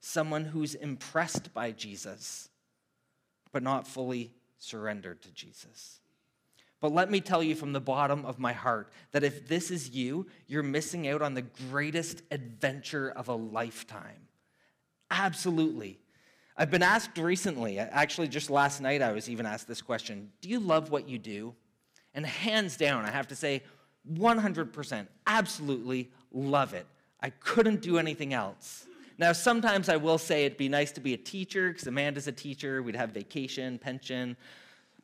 someone 0.00 0.44
who's 0.44 0.74
impressed 0.74 1.52
by 1.52 1.72
Jesus, 1.72 2.48
but 3.52 3.62
not 3.62 3.86
fully 3.86 4.32
surrendered 4.58 5.20
to 5.22 5.30
Jesus. 5.32 6.00
But 6.80 6.92
let 6.92 7.10
me 7.10 7.20
tell 7.20 7.42
you 7.42 7.54
from 7.54 7.72
the 7.72 7.80
bottom 7.80 8.24
of 8.24 8.38
my 8.38 8.52
heart 8.52 8.90
that 9.12 9.24
if 9.24 9.48
this 9.48 9.70
is 9.70 9.90
you, 9.90 10.26
you're 10.46 10.62
missing 10.62 11.08
out 11.08 11.22
on 11.22 11.34
the 11.34 11.42
greatest 11.42 12.22
adventure 12.30 13.10
of 13.10 13.28
a 13.28 13.34
lifetime. 13.34 14.28
Absolutely. 15.10 15.98
I've 16.56 16.70
been 16.70 16.82
asked 16.82 17.18
recently, 17.18 17.78
actually, 17.78 18.28
just 18.28 18.50
last 18.50 18.80
night, 18.80 19.02
I 19.02 19.12
was 19.12 19.28
even 19.28 19.46
asked 19.46 19.68
this 19.68 19.82
question 19.82 20.30
Do 20.40 20.48
you 20.48 20.60
love 20.60 20.90
what 20.90 21.08
you 21.08 21.18
do? 21.18 21.54
And 22.16 22.26
hands 22.26 22.76
down, 22.76 23.04
I 23.04 23.12
have 23.12 23.28
to 23.28 23.36
say, 23.36 23.62
100%, 24.12 25.06
absolutely 25.26 26.10
love 26.32 26.74
it. 26.74 26.86
I 27.20 27.30
couldn't 27.30 27.82
do 27.82 27.98
anything 27.98 28.32
else. 28.32 28.86
Now, 29.18 29.32
sometimes 29.32 29.88
I 29.88 29.96
will 29.96 30.18
say 30.18 30.44
it'd 30.44 30.58
be 30.58 30.68
nice 30.68 30.92
to 30.92 31.00
be 31.00 31.14
a 31.14 31.18
teacher 31.18 31.68
because 31.68 31.86
Amanda's 31.86 32.26
a 32.26 32.32
teacher. 32.32 32.82
We'd 32.82 32.96
have 32.96 33.10
vacation, 33.10 33.78
pension, 33.78 34.36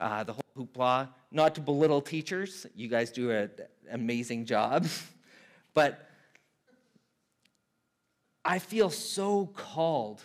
uh, 0.01 0.25
the 0.25 0.33
whole 0.33 0.43
hoopla. 0.57 1.09
Not 1.31 1.55
to 1.55 1.61
belittle 1.61 2.01
teachers, 2.01 2.67
you 2.75 2.89
guys 2.89 3.11
do 3.11 3.31
an 3.31 3.51
amazing 3.91 4.45
job. 4.45 4.87
but 5.75 6.09
I 8.45 8.59
feel 8.59 8.91
so 8.91 9.47
called 9.47 10.23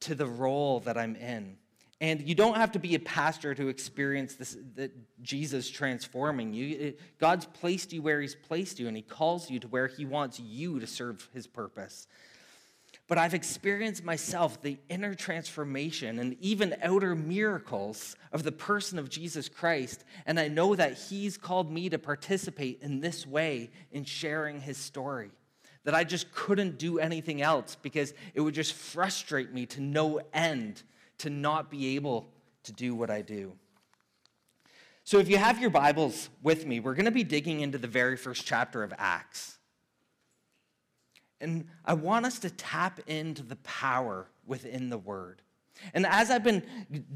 to 0.00 0.14
the 0.14 0.26
role 0.26 0.80
that 0.80 0.98
I'm 0.98 1.16
in. 1.16 1.56
And 2.00 2.28
you 2.28 2.34
don't 2.34 2.56
have 2.56 2.72
to 2.72 2.78
be 2.78 2.94
a 2.94 2.98
pastor 2.98 3.54
to 3.54 3.68
experience 3.68 4.34
this, 4.34 4.56
that 4.74 4.92
Jesus 5.22 5.70
transforming 5.70 6.52
you. 6.52 6.76
It, 6.76 7.00
God's 7.18 7.46
placed 7.46 7.92
you 7.92 8.02
where 8.02 8.20
He's 8.20 8.34
placed 8.34 8.80
you, 8.80 8.88
and 8.88 8.96
He 8.96 9.02
calls 9.02 9.50
you 9.50 9.60
to 9.60 9.68
where 9.68 9.86
He 9.86 10.04
wants 10.04 10.40
you 10.40 10.80
to 10.80 10.86
serve 10.86 11.28
His 11.32 11.46
purpose 11.46 12.06
but 13.06 13.18
I've 13.18 13.34
experienced 13.34 14.02
myself 14.02 14.62
the 14.62 14.78
inner 14.88 15.14
transformation 15.14 16.18
and 16.18 16.36
even 16.40 16.74
outer 16.82 17.14
miracles 17.14 18.16
of 18.32 18.44
the 18.44 18.52
person 18.52 18.98
of 18.98 19.10
Jesus 19.10 19.48
Christ. 19.48 20.04
And 20.24 20.40
I 20.40 20.48
know 20.48 20.74
that 20.74 20.96
He's 20.96 21.36
called 21.36 21.70
me 21.70 21.90
to 21.90 21.98
participate 21.98 22.80
in 22.80 23.00
this 23.00 23.26
way 23.26 23.70
in 23.92 24.04
sharing 24.04 24.60
His 24.60 24.78
story. 24.78 25.30
That 25.84 25.94
I 25.94 26.04
just 26.04 26.32
couldn't 26.32 26.78
do 26.78 26.98
anything 26.98 27.42
else 27.42 27.76
because 27.80 28.14
it 28.32 28.40
would 28.40 28.54
just 28.54 28.72
frustrate 28.72 29.52
me 29.52 29.66
to 29.66 29.82
no 29.82 30.20
end 30.32 30.82
to 31.24 31.30
not 31.30 31.70
be 31.70 31.96
able 31.96 32.28
to 32.64 32.72
do 32.72 32.94
what 32.94 33.10
I 33.10 33.22
do. 33.22 33.52
So, 35.04 35.18
if 35.18 35.28
you 35.28 35.38
have 35.38 35.58
your 35.58 35.70
Bibles 35.70 36.28
with 36.42 36.66
me, 36.66 36.80
we're 36.80 36.94
going 36.94 37.06
to 37.06 37.10
be 37.10 37.24
digging 37.24 37.60
into 37.60 37.78
the 37.78 37.88
very 37.88 38.16
first 38.16 38.46
chapter 38.46 38.82
of 38.82 38.92
Acts. 38.98 39.58
And 41.40 41.66
I 41.84 41.94
want 41.94 42.26
us 42.26 42.38
to 42.40 42.50
tap 42.50 43.00
into 43.06 43.42
the 43.42 43.56
power 43.56 44.28
within 44.46 44.90
the 44.90 44.98
word. 44.98 45.40
And 45.94 46.06
as 46.06 46.30
I've 46.30 46.44
been 46.44 46.62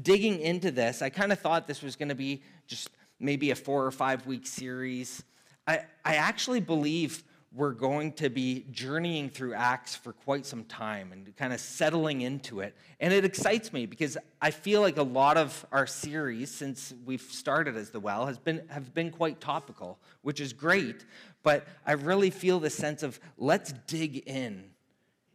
digging 0.01 0.39
into 0.39 0.71
this, 0.71 1.01
I 1.01 1.09
kind 1.09 1.31
of 1.31 1.39
thought 1.39 1.67
this 1.67 1.81
was 1.81 1.95
going 1.95 2.09
to 2.09 2.15
be 2.15 2.41
just 2.67 2.89
maybe 3.19 3.51
a 3.51 3.55
four 3.55 3.85
or 3.85 3.91
five 3.91 4.25
week 4.25 4.45
series. 4.45 5.23
I, 5.67 5.81
I 6.03 6.15
actually 6.15 6.59
believe 6.61 7.23
we're 7.51 7.71
going 7.71 8.13
to 8.13 8.29
be 8.29 8.65
journeying 8.71 9.29
through 9.29 9.55
Acts 9.55 9.95
for 9.95 10.13
quite 10.13 10.45
some 10.45 10.63
time 10.65 11.11
and 11.11 11.35
kind 11.35 11.51
of 11.51 11.59
settling 11.59 12.21
into 12.21 12.59
it. 12.59 12.75
And 12.99 13.11
it 13.11 13.25
excites 13.25 13.73
me 13.73 13.87
because 13.87 14.17
I 14.39 14.51
feel 14.51 14.81
like 14.81 14.97
a 14.97 15.03
lot 15.03 15.35
of 15.35 15.65
our 15.71 15.87
series 15.87 16.51
since 16.51 16.93
we've 17.05 17.21
started 17.21 17.75
as 17.75 17.89
the 17.89 17.99
well 17.99 18.27
has 18.27 18.37
been 18.37 18.61
have 18.69 18.93
been 18.93 19.09
quite 19.09 19.41
topical, 19.41 19.97
which 20.21 20.39
is 20.39 20.53
great, 20.53 21.05
but 21.41 21.67
I 21.87 21.93
really 21.93 22.29
feel 22.29 22.59
the 22.59 22.69
sense 22.69 23.01
of 23.01 23.19
let's 23.37 23.73
dig 23.87 24.17
in 24.27 24.65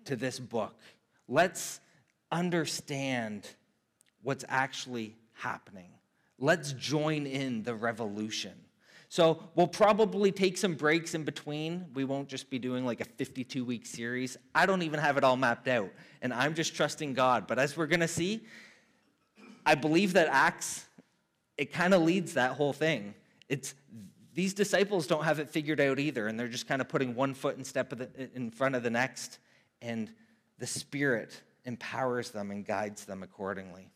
to 0.05 0.15
this 0.15 0.39
book. 0.39 0.79
Let's 1.27 1.81
understand 2.31 3.49
what's 4.23 4.45
actually 4.49 5.17
happening. 5.33 5.91
Let's 6.39 6.73
join 6.75 7.27
in 7.27 7.65
the 7.65 7.75
revolution. 7.75 8.53
So 9.15 9.41
we'll 9.55 9.69
probably 9.69 10.33
take 10.33 10.59
some 10.59 10.75
breaks 10.75 11.15
in 11.15 11.23
between. 11.23 11.87
We 11.95 12.03
won't 12.03 12.27
just 12.27 12.51
be 12.51 12.59
doing 12.59 12.85
like 12.85 13.01
a 13.01 13.05
52 13.05 13.65
week 13.65 13.87
series. 13.87 14.37
I 14.57 14.67
don't 14.67 14.83
even 14.83 14.99
have 14.99 15.17
it 15.17 15.23
all 15.23 15.37
mapped 15.37 15.69
out, 15.69 15.91
and 16.21 16.35
I'm 16.35 16.53
just 16.53 16.75
trusting 16.75 17.15
God. 17.15 17.47
But 17.47 17.61
as 17.61 17.77
we're 17.77 17.87
going 17.87 18.01
to 18.01 18.09
see, 18.09 18.45
I 19.65 19.77
believe 19.77 20.15
that 20.15 20.27
Acts, 20.33 20.85
it 21.57 21.73
kind 21.73 21.95
of 21.95 22.03
leads 22.03 22.35
that 22.35 22.55
whole 22.55 22.73
thing. 22.73 23.15
It's 23.49 23.77
these 24.35 24.53
disciples 24.53 25.07
don't 25.07 25.23
have 25.23 25.39
it 25.39 25.49
figured 25.49 25.79
out 25.79 26.01
either, 26.01 26.27
and 26.27 26.37
they're 26.37 26.49
just 26.49 26.67
kind 26.67 26.81
of 26.81 26.89
putting 26.89 27.15
one 27.15 27.35
foot 27.35 27.57
in 27.57 27.63
step 27.63 27.91
the, 27.91 28.09
in 28.35 28.51
front 28.51 28.75
of 28.75 28.83
the 28.83 28.91
next, 28.91 29.39
and 29.81 30.11
the 30.59 30.67
Spirit 30.67 31.41
empowers 31.67 32.33
them 32.33 32.51
and 32.51 32.67
guides 32.67 33.05
them 33.05 33.23
accordingly. 33.23 33.93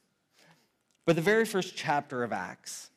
But 1.07 1.17
the 1.17 1.23
very 1.23 1.45
first 1.45 1.75
chapter 1.75 2.23
of 2.23 2.33
Acts, 2.33 2.91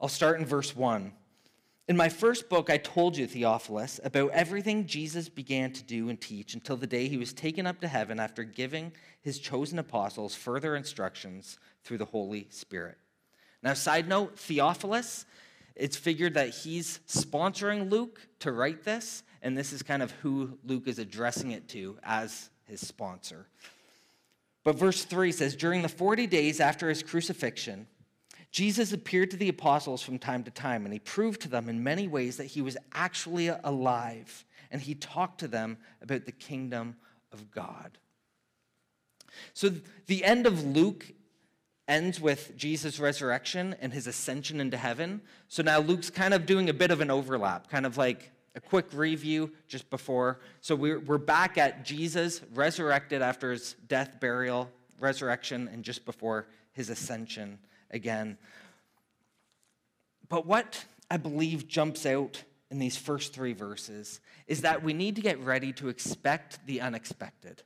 I'll 0.00 0.08
start 0.08 0.38
in 0.38 0.46
verse 0.46 0.76
1. 0.76 1.12
In 1.88 1.96
my 1.96 2.08
first 2.08 2.48
book, 2.48 2.68
I 2.68 2.78
told 2.78 3.16
you, 3.16 3.26
Theophilus, 3.26 4.00
about 4.02 4.32
everything 4.32 4.86
Jesus 4.86 5.28
began 5.28 5.72
to 5.72 5.82
do 5.84 6.08
and 6.08 6.20
teach 6.20 6.52
until 6.52 6.76
the 6.76 6.86
day 6.86 7.08
he 7.08 7.16
was 7.16 7.32
taken 7.32 7.66
up 7.66 7.80
to 7.80 7.88
heaven 7.88 8.18
after 8.18 8.42
giving 8.42 8.92
his 9.22 9.38
chosen 9.38 9.78
apostles 9.78 10.34
further 10.34 10.74
instructions 10.74 11.58
through 11.84 11.98
the 11.98 12.04
Holy 12.04 12.48
Spirit. 12.50 12.98
Now, 13.62 13.74
side 13.74 14.08
note 14.08 14.38
Theophilus, 14.38 15.24
it's 15.76 15.96
figured 15.96 16.34
that 16.34 16.50
he's 16.50 17.00
sponsoring 17.08 17.90
Luke 17.90 18.20
to 18.40 18.52
write 18.52 18.82
this, 18.82 19.22
and 19.40 19.56
this 19.56 19.72
is 19.72 19.82
kind 19.82 20.02
of 20.02 20.10
who 20.10 20.58
Luke 20.64 20.88
is 20.88 20.98
addressing 20.98 21.52
it 21.52 21.68
to 21.68 21.96
as 22.02 22.50
his 22.64 22.86
sponsor. 22.86 23.46
But 24.64 24.76
verse 24.76 25.04
3 25.04 25.30
says 25.32 25.54
During 25.54 25.82
the 25.82 25.88
40 25.88 26.26
days 26.26 26.58
after 26.58 26.88
his 26.88 27.02
crucifixion, 27.02 27.86
Jesus 28.56 28.94
appeared 28.94 29.30
to 29.32 29.36
the 29.36 29.50
apostles 29.50 30.00
from 30.00 30.18
time 30.18 30.42
to 30.44 30.50
time, 30.50 30.86
and 30.86 30.92
he 30.94 30.98
proved 30.98 31.42
to 31.42 31.48
them 31.48 31.68
in 31.68 31.84
many 31.84 32.08
ways 32.08 32.38
that 32.38 32.46
he 32.46 32.62
was 32.62 32.74
actually 32.94 33.48
alive, 33.48 34.46
and 34.70 34.80
he 34.80 34.94
talked 34.94 35.40
to 35.40 35.46
them 35.46 35.76
about 36.00 36.24
the 36.24 36.32
kingdom 36.32 36.96
of 37.34 37.50
God. 37.50 37.98
So, 39.52 39.72
the 40.06 40.24
end 40.24 40.46
of 40.46 40.64
Luke 40.64 41.12
ends 41.86 42.18
with 42.18 42.56
Jesus' 42.56 42.98
resurrection 42.98 43.76
and 43.78 43.92
his 43.92 44.06
ascension 44.06 44.58
into 44.58 44.78
heaven. 44.78 45.20
So, 45.48 45.62
now 45.62 45.80
Luke's 45.80 46.08
kind 46.08 46.32
of 46.32 46.46
doing 46.46 46.70
a 46.70 46.74
bit 46.74 46.90
of 46.90 47.02
an 47.02 47.10
overlap, 47.10 47.68
kind 47.68 47.84
of 47.84 47.98
like 47.98 48.30
a 48.54 48.60
quick 48.62 48.86
review 48.94 49.52
just 49.68 49.90
before. 49.90 50.40
So, 50.62 50.74
we're, 50.74 51.00
we're 51.00 51.18
back 51.18 51.58
at 51.58 51.84
Jesus 51.84 52.40
resurrected 52.54 53.20
after 53.20 53.52
his 53.52 53.76
death, 53.86 54.18
burial, 54.18 54.70
resurrection, 54.98 55.68
and 55.70 55.84
just 55.84 56.06
before 56.06 56.46
his 56.72 56.88
ascension 56.88 57.58
again. 57.90 58.38
But 60.28 60.46
what 60.46 60.84
I 61.10 61.16
believe 61.16 61.68
jumps 61.68 62.06
out 62.06 62.42
in 62.70 62.78
these 62.78 62.96
first 62.96 63.32
three 63.32 63.52
verses 63.52 64.20
is 64.46 64.62
that 64.62 64.82
we 64.82 64.92
need 64.92 65.16
to 65.16 65.22
get 65.22 65.40
ready 65.40 65.72
to 65.74 65.88
expect 65.88 66.64
the 66.66 66.80
unexpected. 66.80 67.62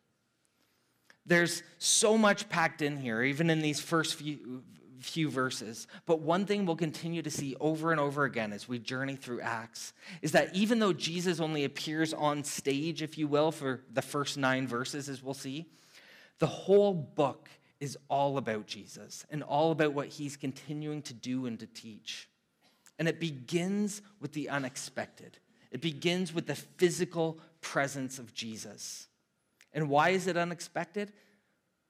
There's 1.26 1.62
so 1.78 2.18
much 2.18 2.48
packed 2.48 2.82
in 2.82 2.96
here, 2.96 3.22
even 3.22 3.50
in 3.50 3.60
these 3.60 3.80
first 3.80 4.16
few, 4.16 4.62
few 4.98 5.30
verses. 5.30 5.86
But 6.06 6.20
one 6.20 6.44
thing 6.44 6.66
we'll 6.66 6.76
continue 6.76 7.22
to 7.22 7.30
see 7.30 7.56
over 7.60 7.92
and 7.92 8.00
over 8.00 8.24
again 8.24 8.52
as 8.52 8.68
we 8.68 8.78
journey 8.78 9.16
through 9.16 9.40
Acts 9.40 9.92
is 10.22 10.32
that 10.32 10.54
even 10.54 10.78
though 10.78 10.92
Jesus 10.92 11.40
only 11.40 11.64
appears 11.64 12.12
on 12.12 12.44
stage, 12.44 13.02
if 13.02 13.16
you 13.16 13.26
will, 13.26 13.52
for 13.52 13.80
the 13.92 14.02
first 14.02 14.36
nine 14.36 14.66
verses, 14.66 15.08
as 15.08 15.22
we'll 15.22 15.34
see, 15.34 15.66
the 16.38 16.46
whole 16.46 16.94
book 16.94 17.48
is 17.80 17.96
all 18.08 18.36
about 18.36 18.66
Jesus 18.66 19.24
and 19.30 19.42
all 19.42 19.72
about 19.72 19.94
what 19.94 20.08
he's 20.08 20.36
continuing 20.36 21.02
to 21.02 21.14
do 21.14 21.46
and 21.46 21.58
to 21.58 21.66
teach. 21.66 22.28
And 22.98 23.08
it 23.08 23.18
begins 23.18 24.02
with 24.20 24.32
the 24.32 24.50
unexpected. 24.50 25.38
It 25.70 25.80
begins 25.80 26.34
with 26.34 26.46
the 26.46 26.54
physical 26.54 27.40
presence 27.62 28.18
of 28.18 28.34
Jesus. 28.34 29.08
And 29.72 29.88
why 29.88 30.10
is 30.10 30.26
it 30.26 30.36
unexpected? 30.36 31.12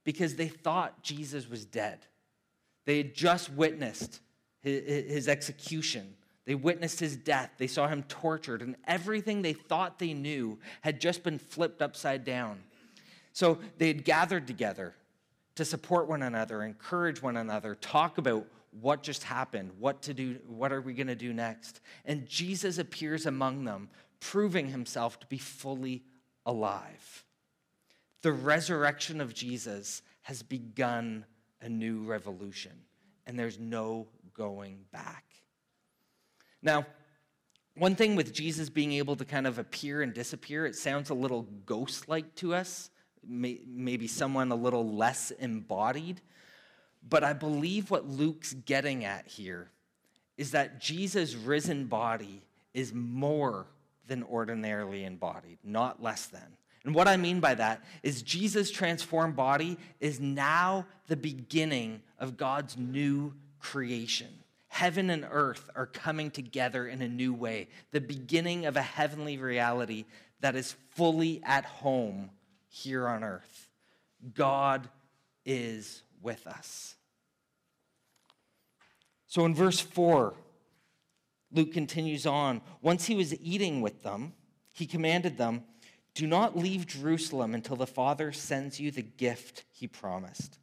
Because 0.04 0.36
they 0.36 0.48
thought 0.48 1.02
Jesus 1.02 1.50
was 1.50 1.64
dead. 1.64 1.98
They 2.86 2.98
had 2.98 3.14
just 3.14 3.52
witnessed 3.52 4.20
his 4.62 5.28
execution. 5.28 6.14
They 6.44 6.54
witnessed 6.54 7.00
his 7.00 7.16
death. 7.16 7.50
They 7.58 7.66
saw 7.66 7.88
him 7.88 8.02
tortured, 8.04 8.62
and 8.62 8.76
everything 8.86 9.42
they 9.42 9.52
thought 9.52 9.98
they 9.98 10.14
knew 10.14 10.58
had 10.82 11.00
just 11.00 11.22
been 11.22 11.38
flipped 11.38 11.82
upside 11.82 12.24
down. 12.24 12.60
So 13.32 13.58
they 13.78 13.88
had 13.88 14.04
gathered 14.04 14.46
together 14.46 14.94
to 15.56 15.64
support 15.64 16.08
one 16.08 16.22
another, 16.22 16.62
encourage 16.62 17.22
one 17.22 17.36
another, 17.36 17.74
talk 17.74 18.18
about 18.18 18.46
what 18.80 19.02
just 19.02 19.24
happened, 19.24 19.70
what 19.78 20.02
to 20.02 20.14
do, 20.14 20.38
what 20.46 20.72
are 20.72 20.80
we 20.80 20.92
going 20.92 21.08
to 21.08 21.14
do 21.14 21.32
next. 21.32 21.80
And 22.04 22.26
Jesus 22.26 22.78
appears 22.78 23.26
among 23.26 23.64
them, 23.64 23.88
proving 24.20 24.68
himself 24.68 25.18
to 25.20 25.26
be 25.26 25.38
fully 25.38 26.02
alive. 26.46 27.24
The 28.22 28.32
resurrection 28.32 29.20
of 29.20 29.34
Jesus 29.34 30.02
has 30.22 30.42
begun 30.42 31.24
a 31.60 31.68
new 31.68 32.02
revolution, 32.02 32.72
and 33.26 33.38
there's 33.38 33.58
no 33.58 34.06
going 34.34 34.84
back. 34.92 35.24
Now, 36.62 36.86
one 37.76 37.94
thing 37.94 38.14
with 38.14 38.32
Jesus 38.32 38.68
being 38.68 38.92
able 38.92 39.16
to 39.16 39.24
kind 39.24 39.46
of 39.46 39.58
appear 39.58 40.02
and 40.02 40.12
disappear, 40.12 40.66
it 40.66 40.76
sounds 40.76 41.10
a 41.10 41.14
little 41.14 41.42
ghost 41.64 42.08
like 42.08 42.34
to 42.36 42.54
us 42.54 42.90
maybe 43.26 44.06
someone 44.06 44.50
a 44.50 44.56
little 44.56 44.94
less 44.94 45.30
embodied. 45.30 46.20
But 47.08 47.24
I 47.24 47.32
believe 47.32 47.90
what 47.90 48.06
Luke's 48.06 48.52
getting 48.52 49.04
at 49.04 49.26
here 49.26 49.70
is 50.36 50.52
that 50.52 50.80
Jesus' 50.80 51.34
risen 51.34 51.86
body 51.86 52.42
is 52.74 52.92
more 52.94 53.66
than 54.06 54.22
ordinarily 54.24 55.04
embodied, 55.04 55.58
not 55.64 56.02
less 56.02 56.26
than. 56.26 56.56
And 56.84 56.94
what 56.94 57.08
I 57.08 57.16
mean 57.16 57.40
by 57.40 57.54
that 57.54 57.84
is 58.02 58.22
Jesus' 58.22 58.70
transformed 58.70 59.36
body 59.36 59.76
is 60.00 60.18
now 60.18 60.86
the 61.08 61.16
beginning 61.16 62.02
of 62.18 62.36
God's 62.36 62.76
new 62.76 63.34
creation. 63.58 64.28
Heaven 64.68 65.10
and 65.10 65.26
earth 65.30 65.68
are 65.74 65.86
coming 65.86 66.30
together 66.30 66.86
in 66.86 67.02
a 67.02 67.08
new 67.08 67.34
way, 67.34 67.68
the 67.90 68.00
beginning 68.00 68.66
of 68.66 68.76
a 68.76 68.82
heavenly 68.82 69.36
reality 69.36 70.06
that 70.40 70.56
is 70.56 70.74
fully 70.94 71.42
at 71.44 71.64
home 71.64 72.30
here 72.70 73.06
on 73.06 73.22
earth. 73.22 73.68
God 74.34 74.88
is 75.44 76.02
with 76.22 76.46
us. 76.46 76.94
So 79.26 79.44
in 79.44 79.54
verse 79.54 79.80
4, 79.80 80.34
Luke 81.52 81.72
continues 81.72 82.26
on. 82.26 82.62
Once 82.80 83.06
he 83.06 83.14
was 83.14 83.38
eating 83.40 83.80
with 83.80 84.02
them, 84.02 84.32
he 84.72 84.86
commanded 84.86 85.36
them, 85.36 85.64
Do 86.14 86.26
not 86.26 86.56
leave 86.56 86.86
Jerusalem 86.86 87.54
until 87.54 87.76
the 87.76 87.86
Father 87.86 88.32
sends 88.32 88.80
you 88.80 88.90
the 88.90 89.02
gift 89.02 89.64
he 89.70 89.86
promised. 89.86 90.58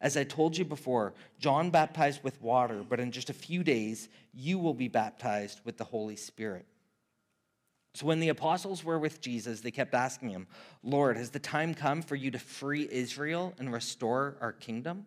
As 0.00 0.16
I 0.16 0.24
told 0.24 0.56
you 0.56 0.64
before, 0.64 1.14
John 1.38 1.70
baptized 1.70 2.24
with 2.24 2.42
water, 2.42 2.84
but 2.88 2.98
in 2.98 3.12
just 3.12 3.30
a 3.30 3.34
few 3.34 3.62
days, 3.62 4.08
you 4.34 4.58
will 4.58 4.74
be 4.74 4.88
baptized 4.88 5.60
with 5.64 5.76
the 5.76 5.84
Holy 5.84 6.16
Spirit. 6.16 6.66
So 7.94 8.06
when 8.06 8.20
the 8.20 8.30
apostles 8.30 8.82
were 8.82 8.98
with 8.98 9.20
Jesus, 9.20 9.60
they 9.60 9.70
kept 9.70 9.94
asking 9.94 10.30
him, 10.30 10.46
Lord, 10.82 11.16
has 11.16 11.30
the 11.30 11.38
time 11.38 11.74
come 11.74 12.00
for 12.00 12.16
you 12.16 12.30
to 12.30 12.38
free 12.38 12.88
Israel 12.90 13.54
and 13.58 13.72
restore 13.72 14.36
our 14.40 14.52
kingdom? 14.52 15.06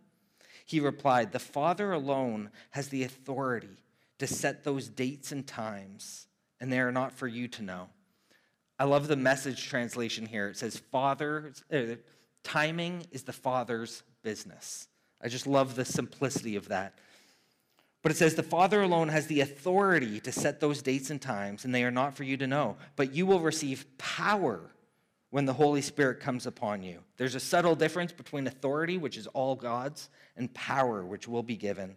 He 0.65 0.80
replied, 0.80 1.32
The 1.32 1.39
Father 1.39 1.91
alone 1.91 2.52
has 2.71 2.89
the 2.89 3.04
authority 3.04 3.78
to 4.19 4.28
set 4.28 4.63
those 4.63 4.88
dates 4.88 5.32
and 5.32 5.45
times, 5.45 6.28
and 6.60 6.71
they 6.71 6.80
are 6.80 6.91
not 6.91 7.12
for 7.12 7.28
you 7.28 7.48
to 7.50 7.63
know. 7.63 7.89
I 8.78 8.84
love 8.84 9.08
the 9.08 9.15
message 9.15 9.67
translation 9.67 10.26
here. 10.26 10.50
It 10.50 10.58
says, 10.58 10.78
Father, 10.78 11.54
uh, 11.71 11.95
timing 12.43 13.06
is 13.12 13.24
the 13.24 13.34
Father's 13.34 14.04
business. 14.21 14.88
I 15.21 15.28
just 15.28 15.48
love 15.48 15.76
the 15.76 15.86
simplicity 15.86 16.56
of 16.56 16.67
that. 16.67 17.00
But 18.06 18.12
it 18.12 18.18
says, 18.18 18.36
The 18.36 18.44
Father 18.44 18.84
alone 18.84 19.08
has 19.08 19.26
the 19.26 19.41
authority 19.41 20.20
to 20.20 20.32
set 20.32 20.60
those 20.60 20.84
dates 20.84 21.10
and 21.10 21.20
times, 21.20 21.65
and 21.65 21.74
they 21.74 21.84
are 21.84 21.89
not 21.89 22.15
for 22.15 22.24
you 22.24 22.38
to 22.38 22.46
know. 22.46 22.78
But 22.96 23.15
you 23.15 23.26
will 23.26 23.39
receive 23.39 23.84
power 23.98 24.60
when 25.32 25.46
the 25.46 25.54
Holy 25.54 25.82
Spirit 25.82 26.20
comes 26.20 26.46
upon 26.46 26.84
you. 26.84 27.00
There's 27.18 27.34
a 27.34 27.39
subtle 27.39 27.76
difference 27.76 28.12
between 28.12 28.46
authority, 28.46 29.00
which 29.00 29.18
is 29.18 29.26
all 29.26 29.56
God's, 29.56 30.10
and 30.38 30.54
power, 30.54 31.04
which 31.04 31.28
will 31.28 31.41
be 31.41 31.56
given. 31.56 31.96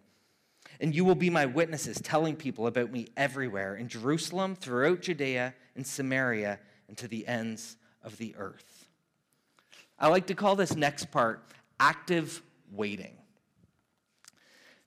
And 0.81 0.95
you 0.95 1.05
will 1.05 1.13
be 1.13 1.29
my 1.29 1.45
witnesses, 1.45 2.01
telling 2.01 2.35
people 2.35 2.65
about 2.65 2.91
me 2.91 3.09
everywhere 3.15 3.75
in 3.75 3.87
Jerusalem, 3.87 4.55
throughout 4.55 5.01
Judea, 5.01 5.53
and 5.75 5.85
Samaria, 5.85 6.59
and 6.87 6.97
to 6.97 7.07
the 7.07 7.27
ends 7.27 7.77
of 8.03 8.17
the 8.17 8.33
earth. 8.35 8.87
I 9.99 10.07
like 10.07 10.25
to 10.25 10.33
call 10.33 10.55
this 10.55 10.75
next 10.75 11.11
part 11.11 11.43
active 11.79 12.41
waiting. 12.71 13.15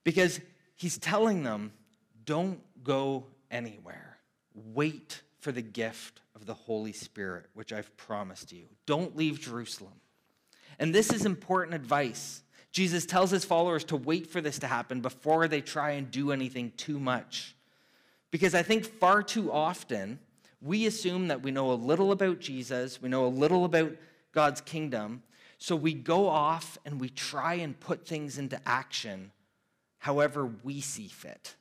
Because 0.03 0.41
He's 0.83 0.99
telling 0.99 1.45
them, 1.45 1.73
don't 2.25 2.59
go 2.83 3.27
anywhere. 3.53 4.19
Wait 4.53 5.23
for 5.39 5.53
the 5.53 5.63
gift 5.63 6.23
of 6.35 6.45
the 6.45 6.55
Holy 6.55 6.93
Spirit, 6.93 7.47
which 7.55 7.73
I've 7.73 7.97
promised 7.97 8.51
you. 8.51 8.65
Don't 8.85 9.17
leave 9.17 9.39
Jerusalem. 9.39 9.93
And 10.81 10.93
this 10.93 11.13
is 11.13 11.25
important 11.25 11.77
advice. 11.77 12.43
Jesus 12.73 13.07
tells 13.07 13.31
his 13.31 13.45
followers 13.45 13.85
to 13.85 13.97
wait 13.97 14.27
for 14.27 14.41
this 14.41 14.59
to 14.59 14.67
happen 14.67 15.01
before 15.01 15.47
they 15.47 15.61
try 15.61 15.93
and 15.93 16.11
do 16.11 16.33
anything 16.33 16.73
too 16.77 16.99
much. 16.99 17.55
Because 18.33 18.53
I 18.53 18.65
think 18.65 18.85
far 18.85 19.23
too 19.23 19.53
often, 19.53 20.19
we 20.61 20.87
assume 20.87 21.29
that 21.29 21.45
we 21.45 21.53
know 21.53 21.71
a 21.71 21.75
little 21.75 22.11
about 22.11 22.41
Jesus, 22.41 23.01
we 23.01 23.09
know 23.09 23.25
a 23.25 23.29
little 23.29 23.65
about 23.65 23.93
God's 24.33 24.61
kingdom, 24.61 25.23
so 25.59 25.77
we 25.77 25.95
go 25.95 26.27
off 26.29 26.77
and 26.85 27.01
we 27.01 27.09
try 27.09 27.55
and 27.55 27.79
put 27.79 28.05
things 28.05 28.37
into 28.37 28.61
action 28.67 29.31
however 30.03 30.51
we 30.65 30.81
see 30.81 31.07
fit. 31.07 31.55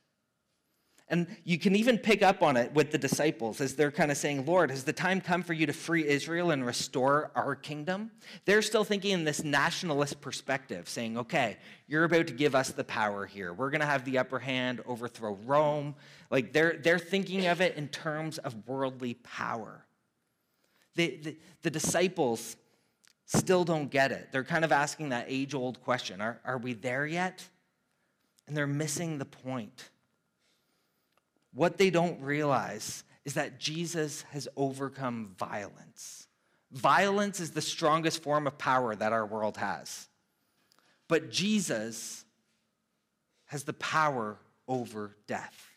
And 1.08 1.28
you 1.44 1.60
can 1.60 1.76
even 1.76 1.96
pick 1.96 2.22
up 2.22 2.42
on 2.42 2.56
it 2.56 2.74
with 2.74 2.90
the 2.90 2.98
disciples 2.98 3.60
as 3.60 3.76
they're 3.76 3.92
kind 3.92 4.10
of 4.10 4.16
saying, 4.16 4.46
Lord, 4.46 4.70
has 4.70 4.82
the 4.82 4.92
time 4.92 5.20
come 5.20 5.44
for 5.44 5.52
you 5.52 5.64
to 5.66 5.72
free 5.72 6.08
Israel 6.08 6.50
and 6.50 6.66
restore 6.66 7.30
our 7.36 7.54
kingdom? 7.54 8.10
They're 8.44 8.62
still 8.62 8.82
thinking 8.82 9.12
in 9.12 9.22
this 9.22 9.44
nationalist 9.44 10.20
perspective, 10.20 10.88
saying, 10.88 11.18
okay, 11.18 11.56
you're 11.86 12.02
about 12.02 12.26
to 12.26 12.32
give 12.32 12.56
us 12.56 12.70
the 12.70 12.82
power 12.82 13.26
here. 13.26 13.52
We're 13.52 13.70
going 13.70 13.80
to 13.80 13.86
have 13.86 14.04
the 14.04 14.18
upper 14.18 14.40
hand, 14.40 14.80
overthrow 14.86 15.38
Rome. 15.44 15.94
Like 16.28 16.52
they're, 16.52 16.80
they're 16.82 16.98
thinking 16.98 17.46
of 17.46 17.60
it 17.60 17.76
in 17.76 17.86
terms 17.86 18.38
of 18.38 18.66
worldly 18.66 19.14
power. 19.22 19.84
The, 20.96 21.20
the, 21.22 21.36
the 21.62 21.70
disciples 21.70 22.56
still 23.26 23.62
don't 23.62 23.88
get 23.88 24.10
it. 24.10 24.32
They're 24.32 24.42
kind 24.42 24.64
of 24.64 24.72
asking 24.72 25.10
that 25.10 25.26
age 25.28 25.54
old 25.54 25.80
question 25.84 26.20
are, 26.20 26.40
are 26.44 26.58
we 26.58 26.72
there 26.72 27.06
yet? 27.06 27.48
And 28.52 28.56
they're 28.58 28.66
missing 28.66 29.16
the 29.16 29.24
point. 29.24 29.88
What 31.54 31.78
they 31.78 31.88
don't 31.88 32.20
realize 32.20 33.02
is 33.24 33.32
that 33.32 33.58
Jesus 33.58 34.26
has 34.32 34.46
overcome 34.58 35.34
violence. 35.38 36.28
Violence 36.70 37.40
is 37.40 37.52
the 37.52 37.62
strongest 37.62 38.22
form 38.22 38.46
of 38.46 38.58
power 38.58 38.94
that 38.94 39.10
our 39.10 39.24
world 39.24 39.56
has. 39.56 40.06
But 41.08 41.30
Jesus 41.30 42.26
has 43.46 43.64
the 43.64 43.72
power 43.72 44.36
over 44.68 45.16
death. 45.26 45.70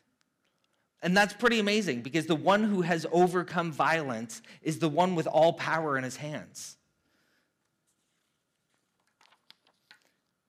And 1.01 1.15
that's 1.15 1.33
pretty 1.33 1.59
amazing 1.59 2.01
because 2.01 2.25
the 2.25 2.35
one 2.35 2.63
who 2.63 2.81
has 2.81 3.05
overcome 3.09 3.71
violence 3.71 4.41
is 4.61 4.79
the 4.79 4.89
one 4.89 5.15
with 5.15 5.27
all 5.27 5.53
power 5.53 5.97
in 5.97 6.03
his 6.03 6.17
hands. 6.17 6.75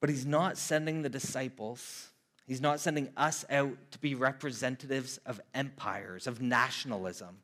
But 0.01 0.11
he's 0.11 0.27
not 0.27 0.59
sending 0.59 1.03
the 1.03 1.09
disciples, 1.09 2.11
he's 2.47 2.61
not 2.61 2.81
sending 2.81 3.11
us 3.17 3.45
out 3.51 3.77
to 3.91 3.99
be 3.99 4.15
representatives 4.15 5.19
of 5.27 5.41
empires, 5.55 6.27
of 6.27 6.41
nationalism, 6.41 7.39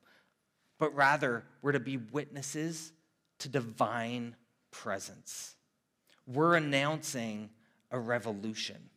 but 0.79 0.95
rather 0.95 1.45
we're 1.61 1.73
to 1.73 1.81
be 1.81 1.97
witnesses 1.97 2.93
to 3.38 3.49
divine 3.49 4.37
presence. 4.71 5.57
We're 6.27 6.57
announcing 6.57 7.51
a 7.91 7.99
revolution, 7.99 8.91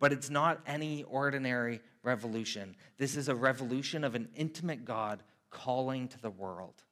but 0.00 0.12
it's 0.12 0.30
not 0.30 0.60
any 0.66 1.04
ordinary 1.04 1.80
revolution. 2.02 2.74
This 2.98 3.16
is 3.16 3.28
a 3.28 3.34
revolution 3.34 4.04
of 4.04 4.14
an 4.14 4.28
intimate 4.34 4.84
God 4.84 5.22
calling 5.50 6.08
to 6.08 6.20
the 6.20 6.30
world, 6.30 6.82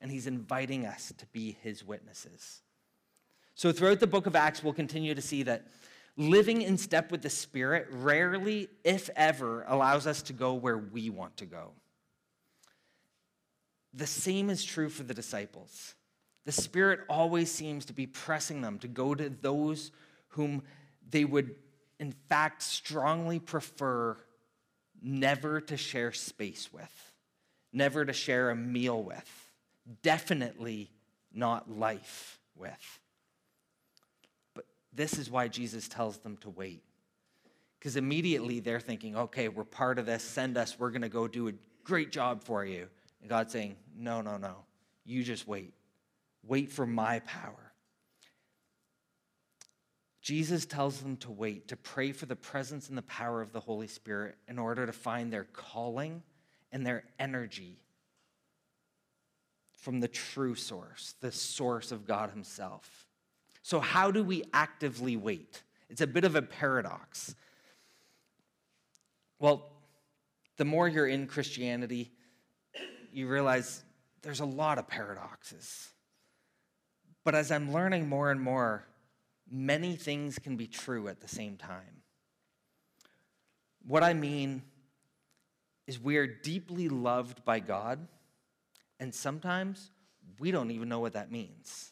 and 0.00 0.10
he's 0.10 0.26
inviting 0.26 0.86
us 0.86 1.12
to 1.16 1.26
be 1.26 1.56
his 1.62 1.84
witnesses. 1.84 2.62
So, 3.54 3.72
throughout 3.72 4.00
the 4.00 4.06
book 4.06 4.26
of 4.26 4.34
Acts, 4.34 4.64
we'll 4.64 4.72
continue 4.72 5.14
to 5.14 5.20
see 5.20 5.42
that 5.42 5.66
living 6.20 6.60
in 6.60 6.76
step 6.76 7.10
with 7.10 7.22
the 7.22 7.30
Spirit 7.30 7.88
rarely, 7.90 8.68
if 8.84 9.08
ever, 9.16 9.64
allows 9.66 10.06
us 10.06 10.20
to 10.22 10.34
go 10.34 10.52
where 10.52 10.76
we 10.76 11.08
want 11.08 11.34
to 11.38 11.46
go. 11.46 11.72
The 13.94 14.06
same 14.06 14.50
is 14.50 14.62
true 14.62 14.90
for 14.90 15.02
the 15.02 15.14
disciples. 15.14 15.94
The 16.44 16.52
Spirit 16.52 17.00
always 17.08 17.50
seems 17.50 17.86
to 17.86 17.94
be 17.94 18.06
pressing 18.06 18.60
them 18.60 18.78
to 18.80 18.88
go 18.88 19.14
to 19.14 19.30
those 19.30 19.92
whom 20.28 20.62
they 21.08 21.24
would, 21.24 21.56
in 21.98 22.12
fact, 22.28 22.62
strongly 22.62 23.38
prefer 23.38 24.18
never 25.02 25.58
to 25.62 25.76
share 25.78 26.12
space 26.12 26.70
with, 26.70 27.12
never 27.72 28.04
to 28.04 28.12
share 28.12 28.50
a 28.50 28.56
meal 28.56 29.02
with, 29.02 29.48
definitely 30.02 30.90
not 31.32 31.70
life 31.70 32.38
with. 32.54 33.00
This 34.92 35.18
is 35.18 35.30
why 35.30 35.48
Jesus 35.48 35.88
tells 35.88 36.18
them 36.18 36.36
to 36.38 36.50
wait. 36.50 36.82
Because 37.78 37.96
immediately 37.96 38.60
they're 38.60 38.80
thinking, 38.80 39.16
okay, 39.16 39.48
we're 39.48 39.64
part 39.64 39.98
of 39.98 40.06
this, 40.06 40.22
send 40.22 40.58
us, 40.58 40.78
we're 40.78 40.90
going 40.90 41.02
to 41.02 41.08
go 41.08 41.26
do 41.26 41.48
a 41.48 41.52
great 41.84 42.12
job 42.12 42.42
for 42.42 42.64
you. 42.64 42.88
And 43.20 43.30
God's 43.30 43.52
saying, 43.52 43.76
no, 43.96 44.20
no, 44.20 44.36
no, 44.36 44.56
you 45.04 45.22
just 45.22 45.48
wait. 45.48 45.72
Wait 46.46 46.70
for 46.70 46.86
my 46.86 47.20
power. 47.20 47.72
Jesus 50.20 50.66
tells 50.66 51.00
them 51.00 51.16
to 51.18 51.30
wait, 51.30 51.68
to 51.68 51.76
pray 51.76 52.12
for 52.12 52.26
the 52.26 52.36
presence 52.36 52.88
and 52.88 52.98
the 52.98 53.02
power 53.02 53.40
of 53.40 53.52
the 53.52 53.60
Holy 53.60 53.86
Spirit 53.86 54.36
in 54.48 54.58
order 54.58 54.84
to 54.84 54.92
find 54.92 55.32
their 55.32 55.44
calling 55.44 56.22
and 56.72 56.86
their 56.86 57.04
energy 57.18 57.80
from 59.72 60.00
the 60.00 60.08
true 60.08 60.54
source, 60.54 61.14
the 61.20 61.32
source 61.32 61.90
of 61.90 62.06
God 62.06 62.30
Himself. 62.30 63.06
So, 63.62 63.80
how 63.80 64.10
do 64.10 64.24
we 64.24 64.44
actively 64.52 65.16
wait? 65.16 65.62
It's 65.88 66.00
a 66.00 66.06
bit 66.06 66.24
of 66.24 66.36
a 66.36 66.42
paradox. 66.42 67.34
Well, 69.38 69.70
the 70.56 70.64
more 70.64 70.88
you're 70.88 71.06
in 71.06 71.26
Christianity, 71.26 72.12
you 73.12 73.26
realize 73.26 73.82
there's 74.22 74.40
a 74.40 74.44
lot 74.44 74.78
of 74.78 74.86
paradoxes. 74.86 75.88
But 77.24 77.34
as 77.34 77.50
I'm 77.50 77.72
learning 77.72 78.08
more 78.08 78.30
and 78.30 78.40
more, 78.40 78.86
many 79.50 79.96
things 79.96 80.38
can 80.38 80.56
be 80.56 80.66
true 80.66 81.08
at 81.08 81.20
the 81.20 81.28
same 81.28 81.56
time. 81.56 82.02
What 83.86 84.02
I 84.02 84.14
mean 84.14 84.62
is, 85.86 85.98
we 85.98 86.18
are 86.18 86.26
deeply 86.26 86.88
loved 86.88 87.44
by 87.44 87.58
God, 87.60 88.06
and 89.00 89.14
sometimes 89.14 89.90
we 90.38 90.50
don't 90.50 90.70
even 90.70 90.88
know 90.88 91.00
what 91.00 91.14
that 91.14 91.32
means. 91.32 91.89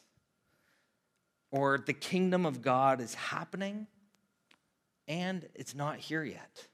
Or 1.51 1.77
the 1.77 1.93
kingdom 1.93 2.45
of 2.45 2.61
God 2.61 3.01
is 3.01 3.15
happening, 3.15 3.87
and 5.07 5.47
it's 5.55 5.73
not 5.73 5.97
here 5.97 6.23
yet. 6.23 6.67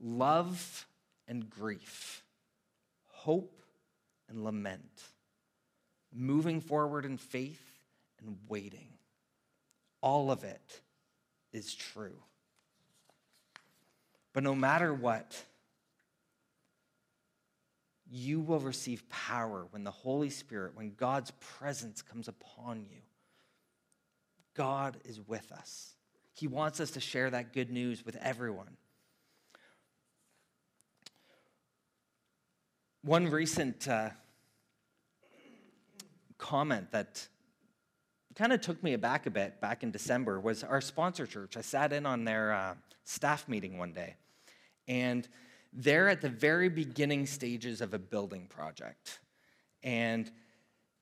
Love 0.00 0.86
and 1.26 1.50
grief, 1.50 2.22
hope 3.06 3.60
and 4.28 4.44
lament, 4.44 5.02
moving 6.12 6.60
forward 6.60 7.04
in 7.04 7.18
faith 7.18 7.64
and 8.20 8.36
waiting 8.48 8.90
all 10.02 10.30
of 10.30 10.44
it 10.44 10.80
is 11.52 11.74
true. 11.74 12.16
But 14.32 14.42
no 14.42 14.54
matter 14.54 14.94
what, 14.94 15.44
you 18.10 18.40
will 18.40 18.60
receive 18.60 19.08
power 19.08 19.66
when 19.70 19.84
the 19.84 19.90
Holy 19.90 20.30
Spirit, 20.30 20.72
when 20.74 20.94
God's 20.94 21.32
presence 21.32 22.02
comes 22.02 22.28
upon 22.28 22.84
you. 22.90 22.98
God 24.60 24.98
is 25.06 25.18
with 25.26 25.52
us. 25.52 25.94
He 26.34 26.46
wants 26.46 26.80
us 26.80 26.90
to 26.90 27.00
share 27.00 27.30
that 27.30 27.54
good 27.54 27.70
news 27.70 28.04
with 28.04 28.16
everyone. 28.16 28.76
One 33.02 33.30
recent 33.30 33.88
uh, 33.88 34.10
comment 36.36 36.92
that 36.92 37.26
kind 38.34 38.52
of 38.52 38.60
took 38.60 38.82
me 38.82 38.92
aback 38.92 39.24
a 39.24 39.30
bit 39.30 39.62
back 39.62 39.82
in 39.82 39.90
December 39.92 40.38
was 40.38 40.62
our 40.62 40.82
sponsor 40.82 41.26
church. 41.26 41.56
I 41.56 41.62
sat 41.62 41.94
in 41.94 42.04
on 42.04 42.24
their 42.26 42.52
uh, 42.52 42.74
staff 43.04 43.48
meeting 43.48 43.78
one 43.78 43.94
day, 43.94 44.16
and 44.86 45.26
they're 45.72 46.10
at 46.10 46.20
the 46.20 46.28
very 46.28 46.68
beginning 46.68 47.24
stages 47.24 47.80
of 47.80 47.94
a 47.94 47.98
building 47.98 48.46
project. 48.46 49.20
And 49.82 50.30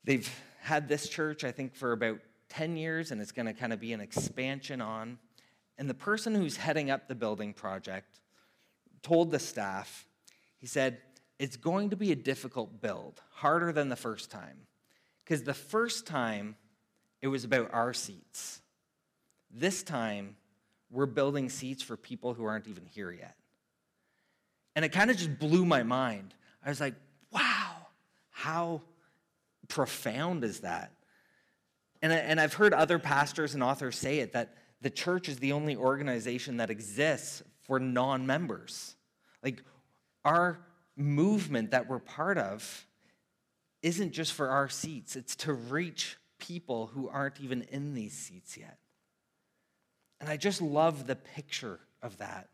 they've 0.05 0.33
had 0.61 0.87
this 0.87 1.09
church, 1.09 1.43
I 1.43 1.51
think, 1.51 1.75
for 1.75 1.91
about 1.91 2.21
10 2.49 2.77
years, 2.77 3.11
and 3.11 3.21
it's 3.21 3.33
going 3.33 3.47
to 3.47 3.53
kind 3.53 3.73
of 3.73 3.81
be 3.81 3.93
an 3.93 4.01
expansion 4.01 4.81
on. 4.81 5.19
And 5.77 5.89
the 5.89 5.95
person 5.95 6.35
who's 6.35 6.57
heading 6.57 6.91
up 6.91 7.09
the 7.09 7.15
building 7.15 7.53
project 7.53 8.21
told 9.03 9.31
the 9.31 9.39
staff, 9.39 10.07
he 10.59 10.67
said, 10.67 10.99
it's 11.39 11.57
going 11.57 11.91
to 11.91 11.97
be 11.97 12.11
a 12.11 12.17
difficult 12.17 12.81
build, 12.81 13.21
harder 13.31 13.73
than 13.73 13.89
the 13.89 13.97
first 13.97 14.31
time. 14.31 14.67
Because 15.25 15.45
the 15.45 15.55
first 15.55 16.07
time, 16.07 16.57
it 17.23 17.29
was 17.29 17.45
about 17.45 17.71
our 17.73 17.93
seats. 17.93 18.61
This 19.51 19.83
time, 19.83 20.37
we're 20.91 21.07
building 21.07 21.49
seats 21.49 21.83
for 21.83 21.97
people 21.97 22.35
who 22.35 22.45
aren't 22.45 22.67
even 22.67 22.87
here 22.87 23.13
yet. 23.13 23.37
And 24.75 24.85
it 24.85 24.91
kind 24.91 25.11
of 25.11 25.17
just 25.17 25.39
blew 25.39 25.65
my 25.65 25.83
mind. 25.83 26.35
I 26.65 26.71
was 26.71 26.81
like, 26.81 26.95
wow, 27.31 27.77
how 28.31 28.83
profound 29.69 30.45
is 30.45 30.61
that? 30.61 30.93
And, 32.03 32.13
and 32.13 32.41
I've 32.41 32.55
heard 32.55 32.73
other 32.73 32.99
pastors 32.99 33.55
and 33.55 33.63
authors 33.63 33.97
say 33.97 34.21
it 34.21 34.33
that 34.33 34.55
the 34.81 34.91
church 34.91 35.29
is 35.29 35.39
the 35.39 35.53
only 35.53 35.77
organization 35.77 36.59
that 36.59 36.71
exists 36.71 37.43
for 37.63 37.81
non 37.81 38.27
members. 38.27 38.95
Like, 39.43 39.63
our 40.25 40.61
movement 40.97 41.71
that 41.71 41.89
we're 41.89 41.99
part 41.99 42.39
of 42.39 42.87
isn't 43.83 44.13
just 44.13 44.33
for 44.33 44.49
our 44.49 44.69
seats, 44.69 45.17
it's 45.17 45.37
to 45.37 45.53
reach 45.53 46.17
people 46.39 46.89
who 46.89 47.09
aren't 47.09 47.41
even 47.41 47.63
in 47.63 47.95
these 47.95 48.13
seats 48.13 48.57
yet. 48.57 48.79
And 50.21 50.29
I 50.29 50.37
just 50.37 50.61
love 50.61 51.07
the 51.07 51.17
picture 51.17 51.81
of 52.03 52.19
that. 52.19 52.49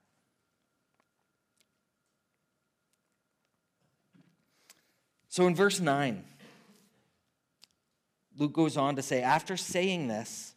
So 5.29 5.47
in 5.47 5.55
verse 5.55 5.81
9, 5.81 6.25
Luke 8.37 8.53
goes 8.53 8.77
on 8.77 8.97
to 8.97 9.03
say, 9.03 9.23
After 9.23 9.57
saying 9.57 10.09
this, 10.09 10.55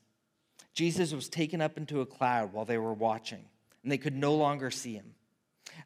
Jesus 0.74 1.14
was 1.14 1.30
taken 1.30 1.62
up 1.62 1.78
into 1.78 2.02
a 2.02 2.06
cloud 2.06 2.54
while 2.54 2.66
they 2.66 2.78
were 2.78 2.94
watching, 2.94 3.46
and 3.84 3.92
they 3.92 3.98
could 3.98 4.16
no 4.16 4.36
longer 4.36 4.72
see 4.72 4.94
him. 4.94 5.16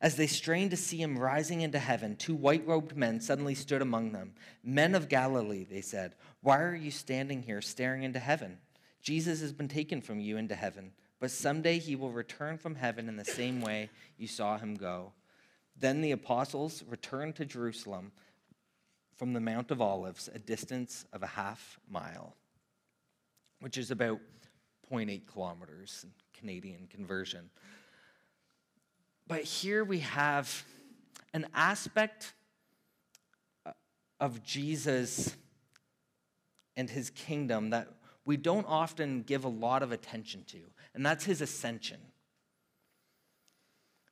As 0.01 0.15
they 0.15 0.27
strained 0.27 0.71
to 0.71 0.77
see 0.77 1.01
him 1.01 1.17
rising 1.17 1.61
into 1.61 1.79
heaven, 1.79 2.15
two 2.15 2.35
white 2.35 2.65
robed 2.65 2.95
men 2.95 3.19
suddenly 3.19 3.55
stood 3.55 3.81
among 3.81 4.11
them. 4.11 4.33
Men 4.63 4.95
of 4.95 5.09
Galilee, 5.09 5.65
they 5.69 5.81
said, 5.81 6.15
why 6.41 6.59
are 6.61 6.75
you 6.75 6.89
standing 6.89 7.43
here 7.43 7.61
staring 7.61 8.01
into 8.01 8.19
heaven? 8.19 8.57
Jesus 9.01 9.41
has 9.41 9.53
been 9.53 9.67
taken 9.67 10.01
from 10.01 10.19
you 10.19 10.37
into 10.37 10.55
heaven, 10.55 10.91
but 11.19 11.29
someday 11.29 11.77
he 11.77 11.95
will 11.95 12.11
return 12.11 12.57
from 12.57 12.75
heaven 12.75 13.07
in 13.07 13.15
the 13.15 13.25
same 13.25 13.61
way 13.61 13.89
you 14.17 14.27
saw 14.27 14.57
him 14.57 14.73
go. 14.73 15.13
Then 15.77 16.01
the 16.01 16.11
apostles 16.11 16.83
returned 16.87 17.35
to 17.35 17.45
Jerusalem 17.45 18.11
from 19.15 19.33
the 19.33 19.39
Mount 19.39 19.71
of 19.71 19.81
Olives, 19.81 20.29
a 20.33 20.39
distance 20.39 21.05
of 21.13 21.23
a 21.23 21.27
half 21.27 21.79
mile, 21.89 22.35
which 23.59 23.77
is 23.77 23.91
about 23.91 24.19
0.8 24.91 25.21
kilometers 25.31 26.01
in 26.03 26.11
Canadian 26.37 26.87
conversion. 26.89 27.49
But 29.27 29.43
here 29.43 29.83
we 29.83 29.99
have 29.99 30.65
an 31.33 31.47
aspect 31.53 32.33
uh, 33.65 33.71
of 34.19 34.43
Jesus 34.43 35.35
and 36.75 36.89
his 36.89 37.09
kingdom 37.11 37.69
that 37.69 37.87
we 38.25 38.37
don't 38.37 38.65
often 38.67 39.23
give 39.23 39.45
a 39.45 39.49
lot 39.49 39.83
of 39.83 39.91
attention 39.91 40.43
to, 40.47 40.59
and 40.93 41.05
that's 41.05 41.25
his 41.25 41.41
ascension. 41.41 41.99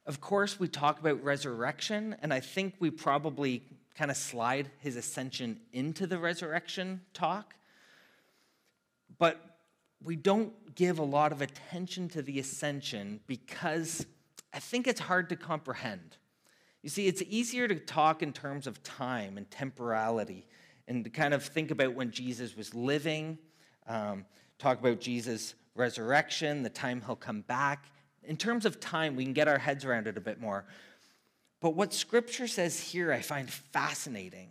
of 0.05 0.21
course, 0.21 0.59
we 0.59 0.67
talk 0.67 0.99
about 0.99 1.23
resurrection, 1.23 2.15
and 2.21 2.33
I 2.33 2.39
think 2.39 2.75
we 2.79 2.89
probably 2.89 3.63
kind 3.95 4.11
of 4.11 4.17
slide 4.17 4.69
his 4.79 4.95
ascension 4.95 5.59
into 5.73 6.07
the 6.07 6.17
resurrection 6.17 7.01
talk. 7.13 7.55
But 9.17 9.57
we 10.03 10.15
don't 10.15 10.75
give 10.75 10.99
a 10.99 11.03
lot 11.03 11.31
of 11.31 11.41
attention 11.41 12.07
to 12.09 12.21
the 12.21 12.39
ascension 12.39 13.19
because 13.27 14.05
I 14.53 14.59
think 14.59 14.87
it's 14.87 15.01
hard 15.01 15.29
to 15.29 15.35
comprehend. 15.35 16.17
You 16.81 16.89
see, 16.89 17.07
it's 17.07 17.21
easier 17.27 17.67
to 17.67 17.75
talk 17.75 18.23
in 18.23 18.31
terms 18.31 18.65
of 18.65 18.81
time 18.83 19.37
and 19.37 19.49
temporality 19.51 20.47
and 20.87 21.03
to 21.03 21.09
kind 21.09 21.33
of 21.33 21.43
think 21.43 21.71
about 21.71 21.93
when 21.93 22.09
Jesus 22.11 22.55
was 22.55 22.73
living, 22.73 23.37
um, 23.87 24.25
talk 24.57 24.79
about 24.79 24.99
Jesus' 24.99 25.55
resurrection, 25.75 26.63
the 26.63 26.69
time 26.69 27.01
he'll 27.05 27.15
come 27.15 27.41
back. 27.41 27.91
In 28.23 28.37
terms 28.37 28.65
of 28.65 28.79
time, 28.79 29.15
we 29.15 29.23
can 29.23 29.33
get 29.33 29.47
our 29.47 29.57
heads 29.57 29.83
around 29.85 30.07
it 30.07 30.17
a 30.17 30.21
bit 30.21 30.39
more. 30.39 30.65
But 31.61 31.71
what 31.71 31.93
scripture 31.93 32.47
says 32.47 32.79
here, 32.79 33.11
I 33.11 33.21
find 33.21 33.49
fascinating 33.49 34.49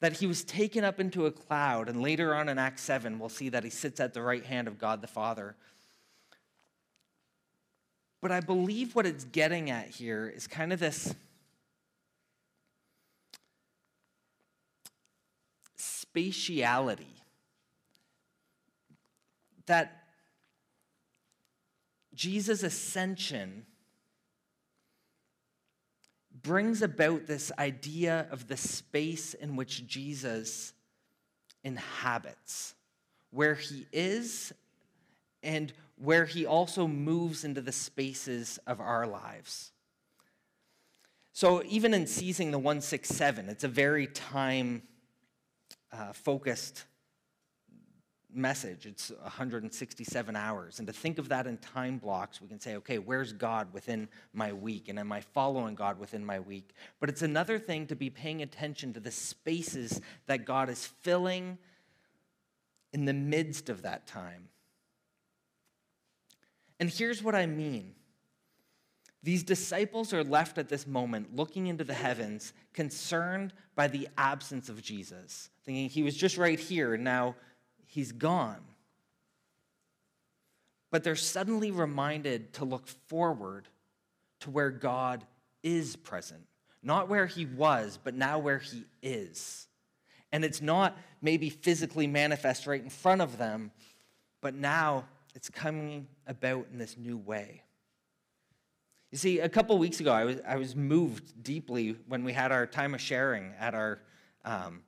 that 0.00 0.14
he 0.14 0.26
was 0.26 0.44
taken 0.44 0.84
up 0.84 0.98
into 0.98 1.26
a 1.26 1.30
cloud, 1.30 1.88
and 1.88 2.00
later 2.00 2.34
on 2.34 2.48
in 2.48 2.58
Acts 2.58 2.82
7, 2.82 3.18
we'll 3.18 3.28
see 3.28 3.48
that 3.50 3.64
he 3.64 3.70
sits 3.70 4.00
at 4.00 4.14
the 4.14 4.22
right 4.22 4.44
hand 4.44 4.68
of 4.68 4.78
God 4.78 5.02
the 5.02 5.06
Father. 5.06 5.56
But 8.22 8.30
I 8.30 8.40
believe 8.40 8.94
what 8.94 9.06
it's 9.06 9.24
getting 9.24 9.70
at 9.70 9.88
here 9.88 10.26
is 10.34 10.46
kind 10.46 10.72
of 10.72 10.80
this 10.80 11.14
spatiality 15.78 17.20
that 19.66 20.04
Jesus' 22.14 22.62
ascension 22.62 23.66
brings 26.42 26.82
about 26.82 27.26
this 27.26 27.52
idea 27.58 28.26
of 28.30 28.48
the 28.48 28.56
space 28.56 29.34
in 29.34 29.56
which 29.56 29.86
Jesus 29.86 30.72
inhabits, 31.64 32.74
where 33.30 33.54
he 33.54 33.86
is 33.92 34.52
and 35.42 35.72
where 35.96 36.24
he 36.24 36.46
also 36.46 36.86
moves 36.86 37.44
into 37.44 37.60
the 37.60 37.72
spaces 37.72 38.58
of 38.66 38.80
our 38.80 39.06
lives. 39.06 39.72
So, 41.32 41.62
even 41.68 41.94
in 41.94 42.06
seizing 42.06 42.50
the 42.50 42.58
167, 42.58 43.48
it's 43.48 43.64
a 43.64 43.68
very 43.68 44.06
time 44.06 44.82
uh, 45.92 46.12
focused 46.12 46.84
message. 48.34 48.86
It's 48.86 49.10
167 49.10 50.36
hours. 50.36 50.78
And 50.78 50.86
to 50.86 50.92
think 50.92 51.18
of 51.18 51.28
that 51.28 51.46
in 51.46 51.58
time 51.58 51.98
blocks, 51.98 52.40
we 52.40 52.48
can 52.48 52.60
say, 52.60 52.76
okay, 52.76 52.98
where's 52.98 53.32
God 53.32 53.72
within 53.72 54.08
my 54.32 54.52
week? 54.52 54.88
And 54.88 54.98
am 54.98 55.12
I 55.12 55.20
following 55.20 55.74
God 55.74 55.98
within 55.98 56.24
my 56.24 56.40
week? 56.40 56.70
But 57.00 57.08
it's 57.08 57.22
another 57.22 57.58
thing 57.58 57.86
to 57.88 57.96
be 57.96 58.10
paying 58.10 58.42
attention 58.42 58.92
to 58.94 59.00
the 59.00 59.10
spaces 59.10 60.00
that 60.26 60.44
God 60.44 60.68
is 60.68 60.86
filling 60.86 61.58
in 62.92 63.04
the 63.04 63.14
midst 63.14 63.68
of 63.68 63.82
that 63.82 64.06
time. 64.06 64.48
And 66.78 66.90
here's 66.90 67.22
what 67.22 67.34
I 67.34 67.46
mean. 67.46 67.94
These 69.22 69.42
disciples 69.42 70.14
are 70.14 70.24
left 70.24 70.56
at 70.56 70.68
this 70.68 70.86
moment 70.86 71.36
looking 71.36 71.66
into 71.66 71.84
the 71.84 71.94
heavens, 71.94 72.54
concerned 72.72 73.52
by 73.74 73.86
the 73.86 74.08
absence 74.16 74.70
of 74.70 74.80
Jesus, 74.80 75.50
thinking 75.64 75.90
he 75.90 76.02
was 76.02 76.16
just 76.16 76.38
right 76.38 76.58
here, 76.58 76.94
and 76.94 77.04
now 77.04 77.36
he's 77.90 78.12
gone. 78.12 78.60
But 80.90 81.04
they're 81.04 81.16
suddenly 81.16 81.70
reminded 81.70 82.54
to 82.54 82.64
look 82.64 82.86
forward 82.86 83.68
to 84.40 84.50
where 84.50 84.70
God 84.70 85.24
is 85.62 85.96
present. 85.96 86.42
Not 86.82 87.08
where 87.08 87.26
he 87.26 87.44
was, 87.44 87.98
but 88.02 88.14
now 88.14 88.38
where 88.38 88.58
he 88.58 88.84
is. 89.02 89.66
And 90.32 90.44
it's 90.44 90.62
not 90.62 90.96
maybe 91.20 91.50
physically 91.50 92.06
manifest 92.06 92.66
right 92.66 92.82
in 92.82 92.88
front 92.88 93.20
of 93.20 93.36
them, 93.36 93.70
but 94.40 94.54
now 94.54 95.04
it's 95.34 95.50
coming 95.50 96.06
about 96.26 96.66
in 96.72 96.78
this 96.78 96.96
new 96.96 97.18
way. 97.18 97.62
You 99.10 99.18
see, 99.18 99.40
a 99.40 99.48
couple 99.48 99.76
weeks 99.76 99.98
ago, 99.98 100.12
I 100.12 100.24
was, 100.24 100.36
I 100.46 100.56
was 100.56 100.76
moved 100.76 101.42
deeply 101.42 101.96
when 102.06 102.22
we 102.22 102.32
had 102.32 102.52
our 102.52 102.66
time 102.66 102.94
of 102.94 103.00
sharing 103.00 103.52
at 103.58 103.74
our 103.74 104.00
um, 104.44 104.82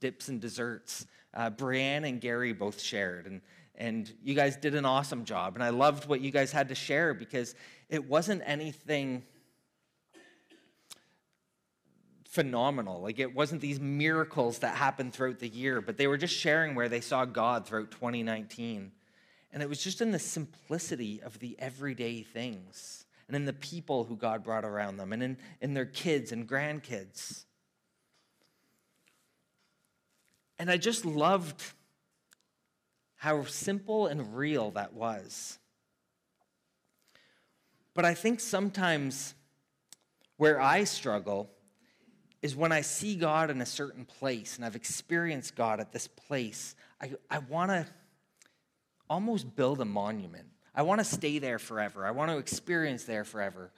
dips 0.00 0.28
and 0.28 0.40
desserts. 0.40 1.06
Uh, 1.34 1.50
Brianne 1.50 2.06
and 2.06 2.20
Gary 2.20 2.52
both 2.52 2.80
shared, 2.80 3.26
and, 3.26 3.40
and 3.74 4.12
you 4.22 4.34
guys 4.34 4.56
did 4.56 4.74
an 4.74 4.84
awesome 4.84 5.24
job. 5.24 5.54
And 5.54 5.62
I 5.62 5.70
loved 5.70 6.06
what 6.06 6.20
you 6.20 6.30
guys 6.30 6.52
had 6.52 6.68
to 6.68 6.74
share 6.74 7.14
because 7.14 7.54
it 7.88 8.08
wasn't 8.08 8.42
anything 8.44 9.24
phenomenal. 12.32 13.02
Like 13.02 13.18
it 13.18 13.34
wasn't 13.34 13.60
these 13.60 13.78
miracles 13.78 14.60
that 14.60 14.74
happened 14.74 15.12
throughout 15.12 15.38
the 15.38 15.48
year, 15.48 15.82
but 15.82 15.98
they 15.98 16.06
were 16.06 16.16
just 16.16 16.34
sharing 16.34 16.74
where 16.74 16.88
they 16.88 17.02
saw 17.02 17.26
God 17.26 17.66
throughout 17.66 17.90
2019. 17.90 18.90
And 19.52 19.62
it 19.62 19.68
was 19.68 19.84
just 19.84 20.00
in 20.00 20.12
the 20.12 20.18
simplicity 20.18 21.20
of 21.22 21.38
the 21.40 21.56
everyday 21.58 22.22
things 22.22 23.04
and 23.28 23.36
in 23.36 23.44
the 23.44 23.52
people 23.52 24.04
who 24.04 24.16
God 24.16 24.42
brought 24.42 24.64
around 24.64 24.96
them 24.96 25.12
and 25.12 25.22
in, 25.22 25.36
in 25.60 25.74
their 25.74 25.84
kids 25.84 26.32
and 26.32 26.48
grandkids. 26.48 27.44
And 30.62 30.70
I 30.70 30.76
just 30.76 31.04
loved 31.04 31.60
how 33.16 33.42
simple 33.46 34.06
and 34.06 34.36
real 34.36 34.70
that 34.70 34.92
was. 34.92 35.58
But 37.94 38.04
I 38.04 38.14
think 38.14 38.38
sometimes 38.38 39.34
where 40.36 40.60
I 40.60 40.84
struggle 40.84 41.50
is 42.42 42.54
when 42.54 42.70
I 42.70 42.82
see 42.82 43.16
God 43.16 43.50
in 43.50 43.60
a 43.60 43.66
certain 43.66 44.04
place 44.04 44.54
and 44.54 44.64
I've 44.64 44.76
experienced 44.76 45.56
God 45.56 45.80
at 45.80 45.90
this 45.90 46.06
place, 46.06 46.76
I, 47.00 47.10
I 47.28 47.40
want 47.40 47.72
to 47.72 47.84
almost 49.10 49.56
build 49.56 49.80
a 49.80 49.84
monument. 49.84 50.46
I 50.76 50.82
want 50.82 51.00
to 51.00 51.04
stay 51.04 51.40
there 51.40 51.58
forever. 51.58 52.06
I 52.06 52.12
want 52.12 52.30
to 52.30 52.38
experience 52.38 53.02
there 53.02 53.24
forever. 53.24 53.72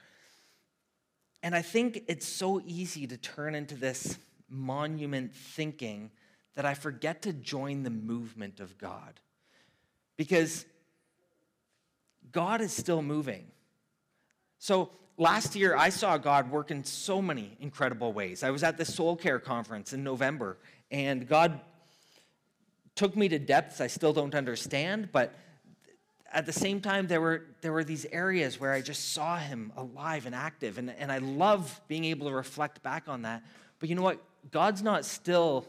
And 1.42 1.54
I 1.54 1.62
think 1.62 2.02
it's 2.08 2.28
so 2.28 2.60
easy 2.66 3.06
to 3.06 3.16
turn 3.16 3.54
into 3.54 3.74
this 3.74 4.18
monument 4.50 5.34
thinking 5.34 6.10
that 6.54 6.64
I 6.64 6.74
forget 6.74 7.22
to 7.22 7.32
join 7.32 7.82
the 7.82 7.90
movement 7.90 8.60
of 8.60 8.78
God. 8.78 9.20
Because 10.16 10.64
God 12.32 12.60
is 12.60 12.72
still 12.72 13.02
moving. 13.02 13.46
So 14.58 14.90
last 15.16 15.56
year, 15.56 15.76
I 15.76 15.88
saw 15.88 16.16
God 16.16 16.50
work 16.50 16.70
in 16.70 16.84
so 16.84 17.20
many 17.20 17.56
incredible 17.60 18.12
ways. 18.12 18.42
I 18.42 18.50
was 18.50 18.62
at 18.62 18.76
the 18.76 18.84
Soul 18.84 19.16
Care 19.16 19.38
Conference 19.38 19.92
in 19.92 20.04
November, 20.04 20.58
and 20.90 21.28
God 21.28 21.60
took 22.94 23.16
me 23.16 23.28
to 23.28 23.38
depths 23.38 23.80
I 23.80 23.88
still 23.88 24.12
don't 24.12 24.34
understand, 24.34 25.10
but 25.12 25.34
at 26.32 26.46
the 26.46 26.52
same 26.52 26.80
time, 26.80 27.06
there 27.06 27.20
were, 27.20 27.44
there 27.60 27.72
were 27.72 27.84
these 27.84 28.06
areas 28.06 28.58
where 28.58 28.72
I 28.72 28.80
just 28.80 29.12
saw 29.12 29.36
him 29.36 29.72
alive 29.76 30.26
and 30.26 30.34
active, 30.34 30.78
and, 30.78 30.90
and 30.90 31.10
I 31.12 31.18
love 31.18 31.80
being 31.86 32.04
able 32.04 32.28
to 32.28 32.34
reflect 32.34 32.82
back 32.82 33.08
on 33.08 33.22
that. 33.22 33.44
But 33.78 33.88
you 33.88 33.94
know 33.94 34.02
what? 34.02 34.20
God's 34.50 34.82
not 34.82 35.04
still 35.04 35.64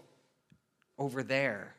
over 0.98 1.24
there. 1.24 1.76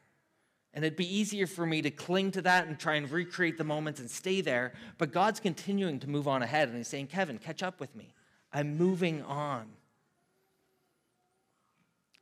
And 0.74 0.84
it'd 0.84 0.96
be 0.96 1.18
easier 1.18 1.46
for 1.46 1.64
me 1.64 1.80
to 1.82 1.90
cling 1.90 2.32
to 2.32 2.42
that 2.42 2.66
and 2.66 2.78
try 2.78 2.96
and 2.96 3.10
recreate 3.10 3.56
the 3.56 3.64
moments 3.64 3.98
and 3.98 4.10
stay 4.10 4.42
there. 4.42 4.74
But 4.98 5.10
God's 5.10 5.40
continuing 5.40 5.98
to 6.00 6.10
move 6.10 6.28
on 6.28 6.42
ahead. 6.42 6.68
And 6.68 6.76
He's 6.76 6.88
saying, 6.88 7.06
Kevin, 7.06 7.38
catch 7.38 7.62
up 7.62 7.80
with 7.80 7.94
me. 7.96 8.12
I'm 8.52 8.76
moving 8.76 9.22
on. 9.22 9.68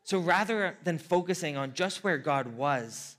So 0.05 0.19
rather 0.19 0.77
than 0.85 0.99
focusing 0.99 1.57
on 1.57 1.75
just 1.75 2.05
where 2.05 2.19
God 2.19 2.47
was, 2.47 3.17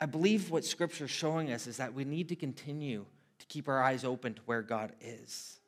I 0.00 0.06
believe 0.06 0.50
what 0.50 0.64
Scripture 0.64 1.04
is 1.04 1.10
showing 1.10 1.52
us 1.52 1.66
is 1.66 1.76
that 1.76 1.94
we 1.94 2.04
need 2.04 2.28
to 2.30 2.36
continue 2.36 3.06
to 3.38 3.46
keep 3.46 3.68
our 3.68 3.82
eyes 3.82 4.04
open 4.04 4.34
to 4.34 4.42
where 4.46 4.62
God 4.62 4.92
is. 5.00 5.58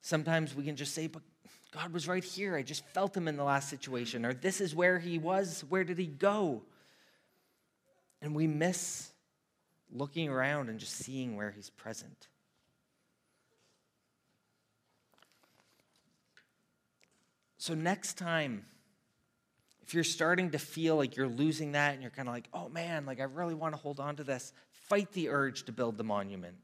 Sometimes 0.00 0.54
we 0.54 0.64
can 0.64 0.76
just 0.76 0.94
say, 0.94 1.06
but 1.06 1.22
God 1.74 1.92
was 1.92 2.06
right 2.06 2.22
here. 2.22 2.54
I 2.54 2.62
just 2.62 2.84
felt 2.94 3.16
him 3.16 3.26
in 3.26 3.36
the 3.36 3.42
last 3.42 3.68
situation. 3.68 4.24
Or 4.24 4.32
this 4.32 4.60
is 4.60 4.76
where 4.76 5.00
he 5.00 5.18
was. 5.18 5.64
Where 5.68 5.82
did 5.82 5.98
he 5.98 6.06
go? 6.06 6.62
And 8.22 8.32
we 8.34 8.46
miss 8.46 9.10
looking 9.92 10.28
around 10.28 10.68
and 10.68 10.78
just 10.78 10.92
seeing 10.92 11.36
where 11.36 11.50
he's 11.50 11.70
present. 11.70 12.28
So, 17.58 17.74
next 17.74 18.18
time, 18.18 18.66
if 19.82 19.94
you're 19.94 20.04
starting 20.04 20.50
to 20.52 20.58
feel 20.58 20.96
like 20.96 21.16
you're 21.16 21.26
losing 21.26 21.72
that 21.72 21.94
and 21.94 22.02
you're 22.02 22.10
kind 22.10 22.28
of 22.28 22.34
like, 22.34 22.48
oh 22.54 22.68
man, 22.68 23.04
like 23.04 23.20
I 23.20 23.24
really 23.24 23.54
want 23.54 23.74
to 23.74 23.80
hold 23.80 23.98
on 23.98 24.16
to 24.16 24.24
this, 24.24 24.52
fight 24.70 25.10
the 25.12 25.28
urge 25.28 25.64
to 25.64 25.72
build 25.72 25.98
the 25.98 26.04
monument. 26.04 26.56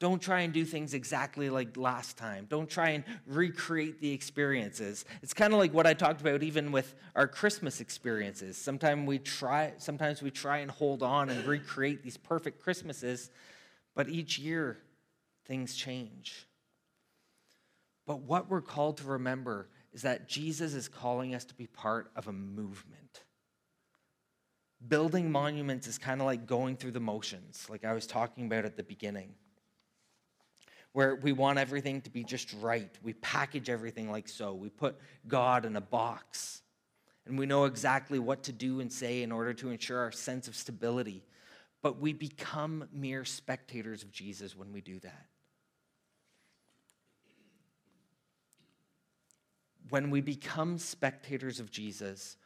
Don't 0.00 0.22
try 0.22 0.42
and 0.42 0.52
do 0.52 0.64
things 0.64 0.94
exactly 0.94 1.50
like 1.50 1.76
last 1.76 2.16
time. 2.16 2.46
Don't 2.48 2.70
try 2.70 2.90
and 2.90 3.04
recreate 3.26 4.00
the 4.00 4.12
experiences. 4.12 5.04
It's 5.22 5.34
kind 5.34 5.52
of 5.52 5.58
like 5.58 5.74
what 5.74 5.88
I 5.88 5.94
talked 5.94 6.20
about 6.20 6.44
even 6.44 6.70
with 6.70 6.94
our 7.16 7.26
Christmas 7.26 7.80
experiences. 7.80 8.56
Sometimes 8.56 9.08
we 9.08 9.18
try 9.18 9.72
sometimes 9.78 10.22
we 10.22 10.30
try 10.30 10.58
and 10.58 10.70
hold 10.70 11.02
on 11.02 11.30
and 11.30 11.44
recreate 11.44 12.04
these 12.04 12.16
perfect 12.16 12.62
Christmases, 12.62 13.30
but 13.96 14.08
each 14.08 14.38
year 14.38 14.78
things 15.46 15.74
change. 15.74 16.46
But 18.06 18.20
what 18.20 18.48
we're 18.48 18.62
called 18.62 18.98
to 18.98 19.04
remember 19.04 19.68
is 19.92 20.02
that 20.02 20.28
Jesus 20.28 20.74
is 20.74 20.86
calling 20.86 21.34
us 21.34 21.44
to 21.46 21.54
be 21.54 21.66
part 21.66 22.10
of 22.14 22.28
a 22.28 22.32
movement. 22.32 23.24
Building 24.86 25.32
monuments 25.32 25.88
is 25.88 25.98
kind 25.98 26.20
of 26.20 26.26
like 26.26 26.46
going 26.46 26.76
through 26.76 26.92
the 26.92 27.00
motions, 27.00 27.66
like 27.68 27.84
I 27.84 27.92
was 27.94 28.06
talking 28.06 28.46
about 28.46 28.64
at 28.64 28.76
the 28.76 28.84
beginning 28.84 29.34
where 30.92 31.16
we 31.16 31.32
want 31.32 31.58
everything 31.58 32.00
to 32.02 32.10
be 32.10 32.24
just 32.24 32.54
right. 32.60 32.90
We 33.02 33.12
package 33.14 33.68
everything 33.70 34.10
like 34.10 34.28
so. 34.28 34.54
We 34.54 34.68
put 34.68 34.98
God 35.26 35.64
in 35.64 35.76
a 35.76 35.80
box. 35.80 36.62
And 37.26 37.38
we 37.38 37.46
know 37.46 37.66
exactly 37.66 38.18
what 38.18 38.44
to 38.44 38.52
do 38.52 38.80
and 38.80 38.90
say 38.90 39.22
in 39.22 39.30
order 39.30 39.52
to 39.54 39.70
ensure 39.70 39.98
our 39.98 40.12
sense 40.12 40.48
of 40.48 40.56
stability. 40.56 41.24
But 41.82 42.00
we 42.00 42.12
become 42.12 42.88
mere 42.92 43.24
spectators 43.24 44.02
of 44.02 44.10
Jesus 44.10 44.56
when 44.56 44.72
we 44.72 44.80
do 44.80 44.98
that. 45.00 45.26
When 49.90 50.10
we 50.10 50.20
become 50.20 50.78
spectators 50.78 51.60
of 51.60 51.70
Jesus, 51.70 52.36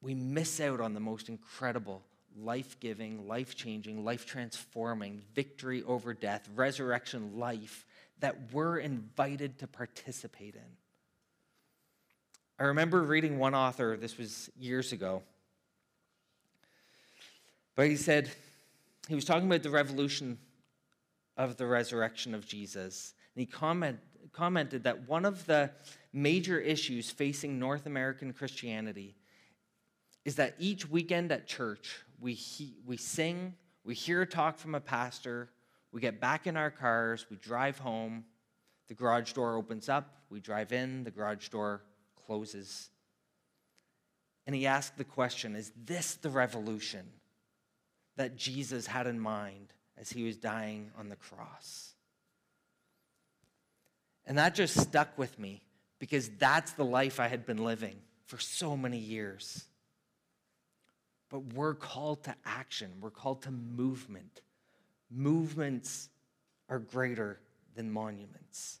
we 0.00 0.14
miss 0.14 0.60
out 0.60 0.80
on 0.80 0.94
the 0.94 1.00
most 1.00 1.28
incredible 1.28 2.02
life 2.38 2.78
giving, 2.80 3.26
life 3.26 3.54
changing, 3.54 4.04
life 4.04 4.26
transforming, 4.26 5.22
victory 5.34 5.82
over 5.82 6.14
death, 6.14 6.48
resurrection 6.54 7.38
life 7.38 7.86
that 8.20 8.36
we're 8.52 8.78
invited 8.78 9.58
to 9.58 9.66
participate 9.66 10.54
in. 10.54 10.76
I 12.58 12.64
remember 12.64 13.02
reading 13.02 13.38
one 13.38 13.54
author, 13.54 13.96
this 13.96 14.18
was 14.18 14.50
years 14.58 14.92
ago, 14.92 15.22
but 17.74 17.86
he 17.86 17.96
said, 17.96 18.30
he 19.08 19.14
was 19.14 19.24
talking 19.24 19.46
about 19.46 19.62
the 19.62 19.70
revolution 19.70 20.38
of 21.36 21.56
the 21.56 21.66
resurrection 21.66 22.34
of 22.34 22.46
Jesus. 22.46 23.14
And 23.34 23.40
he 23.40 23.46
comment, 23.46 23.98
commented 24.32 24.84
that 24.84 25.08
one 25.08 25.24
of 25.24 25.46
the 25.46 25.70
major 26.12 26.58
issues 26.58 27.10
facing 27.10 27.58
North 27.58 27.86
American 27.86 28.32
Christianity 28.34 29.16
is 30.24 30.34
that 30.36 30.54
each 30.58 30.88
weekend 30.88 31.32
at 31.32 31.46
church, 31.46 32.04
we, 32.20 32.34
he, 32.34 32.74
we 32.86 32.96
sing, 32.96 33.54
we 33.84 33.94
hear 33.94 34.22
a 34.22 34.26
talk 34.26 34.58
from 34.58 34.74
a 34.74 34.80
pastor, 34.80 35.48
we 35.92 36.00
get 36.00 36.20
back 36.20 36.46
in 36.46 36.56
our 36.56 36.70
cars, 36.70 37.26
we 37.30 37.36
drive 37.36 37.78
home, 37.78 38.24
the 38.88 38.94
garage 38.94 39.32
door 39.32 39.56
opens 39.56 39.88
up, 39.88 40.14
we 40.28 40.40
drive 40.40 40.72
in, 40.72 41.04
the 41.04 41.10
garage 41.10 41.48
door 41.48 41.82
closes. 42.26 42.90
And 44.46 44.54
he 44.54 44.66
asked 44.66 44.98
the 44.98 45.04
question 45.04 45.56
Is 45.56 45.72
this 45.84 46.14
the 46.14 46.30
revolution 46.30 47.06
that 48.16 48.36
Jesus 48.36 48.86
had 48.86 49.06
in 49.06 49.18
mind 49.18 49.72
as 49.96 50.10
he 50.10 50.24
was 50.24 50.36
dying 50.36 50.90
on 50.98 51.08
the 51.08 51.16
cross? 51.16 51.94
And 54.26 54.38
that 54.38 54.54
just 54.54 54.78
stuck 54.78 55.18
with 55.18 55.38
me 55.38 55.62
because 55.98 56.28
that's 56.38 56.72
the 56.72 56.84
life 56.84 57.18
I 57.18 57.28
had 57.28 57.46
been 57.46 57.64
living 57.64 57.96
for 58.26 58.38
so 58.38 58.76
many 58.76 58.98
years. 58.98 59.64
But 61.30 61.54
we're 61.54 61.74
called 61.74 62.24
to 62.24 62.34
action, 62.44 62.90
we're 63.00 63.10
called 63.10 63.42
to 63.42 63.50
movement. 63.50 64.42
Movements 65.10 66.08
are 66.68 66.78
greater 66.78 67.40
than 67.74 67.90
monuments. 67.90 68.80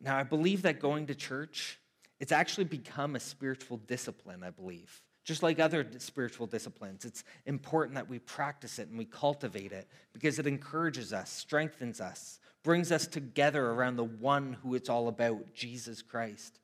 Now, 0.00 0.16
I 0.16 0.22
believe 0.22 0.62
that 0.62 0.80
going 0.80 1.06
to 1.06 1.14
church, 1.14 1.78
it's 2.20 2.32
actually 2.32 2.64
become 2.64 3.16
a 3.16 3.20
spiritual 3.20 3.78
discipline, 3.78 4.42
I 4.44 4.50
believe. 4.50 5.02
Just 5.24 5.42
like 5.42 5.58
other 5.58 5.86
spiritual 5.98 6.46
disciplines, 6.46 7.04
it's 7.04 7.24
important 7.46 7.96
that 7.96 8.08
we 8.08 8.18
practice 8.18 8.78
it 8.78 8.88
and 8.88 8.96
we 8.96 9.04
cultivate 9.04 9.72
it 9.72 9.88
because 10.12 10.38
it 10.38 10.46
encourages 10.46 11.12
us, 11.12 11.30
strengthens 11.30 12.00
us, 12.00 12.38
brings 12.62 12.90
us 12.90 13.06
together 13.06 13.66
around 13.66 13.96
the 13.96 14.04
one 14.04 14.54
who 14.62 14.74
it's 14.74 14.88
all 14.88 15.08
about, 15.08 15.52
Jesus 15.52 16.00
Christ. 16.00 16.60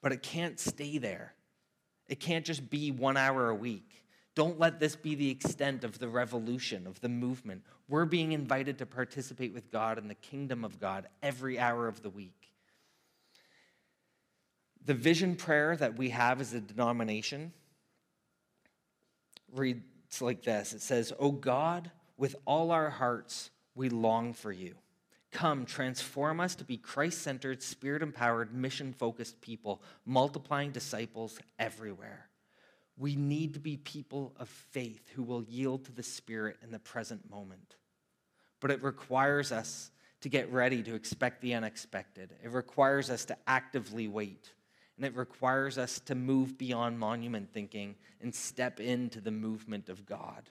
But 0.00 0.12
it 0.12 0.22
can't 0.22 0.60
stay 0.60 0.98
there. 0.98 1.34
It 2.12 2.20
can't 2.20 2.44
just 2.44 2.68
be 2.68 2.90
one 2.90 3.16
hour 3.16 3.48
a 3.48 3.54
week. 3.54 4.04
Don't 4.34 4.60
let 4.60 4.78
this 4.78 4.94
be 4.94 5.14
the 5.14 5.30
extent 5.30 5.82
of 5.82 5.98
the 5.98 6.08
revolution, 6.08 6.86
of 6.86 7.00
the 7.00 7.08
movement. 7.08 7.62
We're 7.88 8.04
being 8.04 8.32
invited 8.32 8.76
to 8.78 8.86
participate 8.86 9.54
with 9.54 9.70
God 9.70 9.96
in 9.96 10.08
the 10.08 10.14
kingdom 10.14 10.62
of 10.62 10.78
God 10.78 11.06
every 11.22 11.58
hour 11.58 11.88
of 11.88 12.02
the 12.02 12.10
week. 12.10 12.52
The 14.84 14.92
vision 14.92 15.36
prayer 15.36 15.74
that 15.74 15.96
we 15.96 16.10
have 16.10 16.42
as 16.42 16.52
a 16.52 16.60
denomination 16.60 17.50
reads 19.50 19.80
like 20.20 20.42
this 20.42 20.74
It 20.74 20.82
says, 20.82 21.14
O 21.18 21.30
God, 21.30 21.90
with 22.18 22.36
all 22.44 22.72
our 22.72 22.90
hearts, 22.90 23.50
we 23.74 23.88
long 23.88 24.34
for 24.34 24.52
you. 24.52 24.74
Come, 25.32 25.64
transform 25.64 26.40
us 26.40 26.54
to 26.56 26.64
be 26.64 26.76
Christ 26.76 27.22
centered, 27.22 27.62
spirit 27.62 28.02
empowered, 28.02 28.54
mission 28.54 28.92
focused 28.92 29.40
people, 29.40 29.82
multiplying 30.04 30.70
disciples 30.70 31.38
everywhere. 31.58 32.28
We 32.98 33.16
need 33.16 33.54
to 33.54 33.60
be 33.60 33.78
people 33.78 34.34
of 34.38 34.48
faith 34.48 35.08
who 35.14 35.22
will 35.22 35.42
yield 35.42 35.86
to 35.86 35.92
the 35.92 36.02
Spirit 36.02 36.58
in 36.62 36.70
the 36.70 36.78
present 36.78 37.30
moment. 37.30 37.76
But 38.60 38.70
it 38.70 38.82
requires 38.82 39.50
us 39.50 39.90
to 40.20 40.28
get 40.28 40.52
ready 40.52 40.82
to 40.82 40.94
expect 40.94 41.40
the 41.40 41.54
unexpected. 41.54 42.34
It 42.44 42.52
requires 42.52 43.10
us 43.10 43.24
to 43.24 43.36
actively 43.46 44.08
wait. 44.08 44.50
And 44.96 45.06
it 45.06 45.16
requires 45.16 45.78
us 45.78 45.98
to 46.00 46.14
move 46.14 46.58
beyond 46.58 46.98
monument 46.98 47.52
thinking 47.52 47.96
and 48.20 48.34
step 48.34 48.78
into 48.78 49.20
the 49.20 49.30
movement 49.30 49.88
of 49.88 50.04
God. 50.06 50.50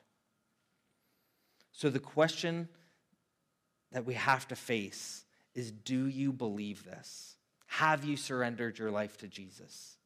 So 1.71 1.89
the 1.89 1.99
question 1.99 2.67
that 3.91 4.05
we 4.05 4.13
have 4.13 4.47
to 4.49 4.55
face 4.55 5.25
is 5.53 5.71
do 5.71 6.07
you 6.07 6.31
believe 6.31 6.83
this? 6.85 7.35
Have 7.67 8.03
you 8.03 8.17
surrendered 8.17 8.79
your 8.79 8.91
life 8.91 9.17
to 9.17 9.27
Jesus? 9.27 9.97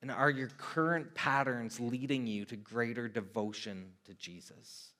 And 0.00 0.10
are 0.10 0.30
your 0.30 0.48
current 0.48 1.14
patterns 1.14 1.80
leading 1.80 2.26
you 2.26 2.44
to 2.46 2.56
greater 2.56 3.08
devotion 3.08 3.92
to 4.04 4.14
Jesus? 4.14 4.90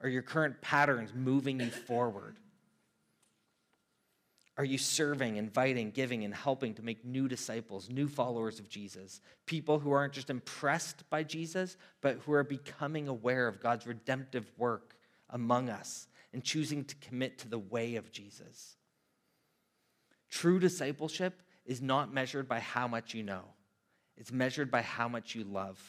Are 0.00 0.08
your 0.08 0.22
current 0.22 0.60
patterns 0.60 1.12
moving 1.14 1.60
you 1.60 1.70
forward? 1.70 2.38
Are 4.56 4.64
you 4.64 4.78
serving, 4.78 5.36
inviting, 5.36 5.90
giving, 5.90 6.24
and 6.24 6.32
helping 6.32 6.74
to 6.74 6.82
make 6.82 7.04
new 7.04 7.26
disciples, 7.26 7.90
new 7.90 8.06
followers 8.06 8.60
of 8.60 8.68
Jesus? 8.68 9.20
People 9.46 9.80
who 9.80 9.90
aren't 9.90 10.12
just 10.12 10.30
impressed 10.30 11.08
by 11.10 11.24
Jesus, 11.24 11.76
but 12.00 12.18
who 12.24 12.32
are 12.32 12.44
becoming 12.44 13.08
aware 13.08 13.48
of 13.48 13.60
God's 13.60 13.86
redemptive 13.86 14.50
work 14.56 14.96
among 15.30 15.68
us 15.68 16.06
and 16.34 16.42
choosing 16.42 16.84
to 16.84 16.96
commit 16.96 17.38
to 17.38 17.48
the 17.48 17.58
way 17.58 17.94
of 17.94 18.12
Jesus. 18.12 18.74
True 20.28 20.58
discipleship 20.58 21.40
is 21.64 21.80
not 21.80 22.12
measured 22.12 22.48
by 22.48 22.58
how 22.58 22.88
much 22.88 23.14
you 23.14 23.22
know, 23.22 23.44
it's 24.18 24.32
measured 24.32 24.70
by 24.70 24.82
how 24.82 25.08
much 25.08 25.34
you 25.34 25.44
love 25.44 25.80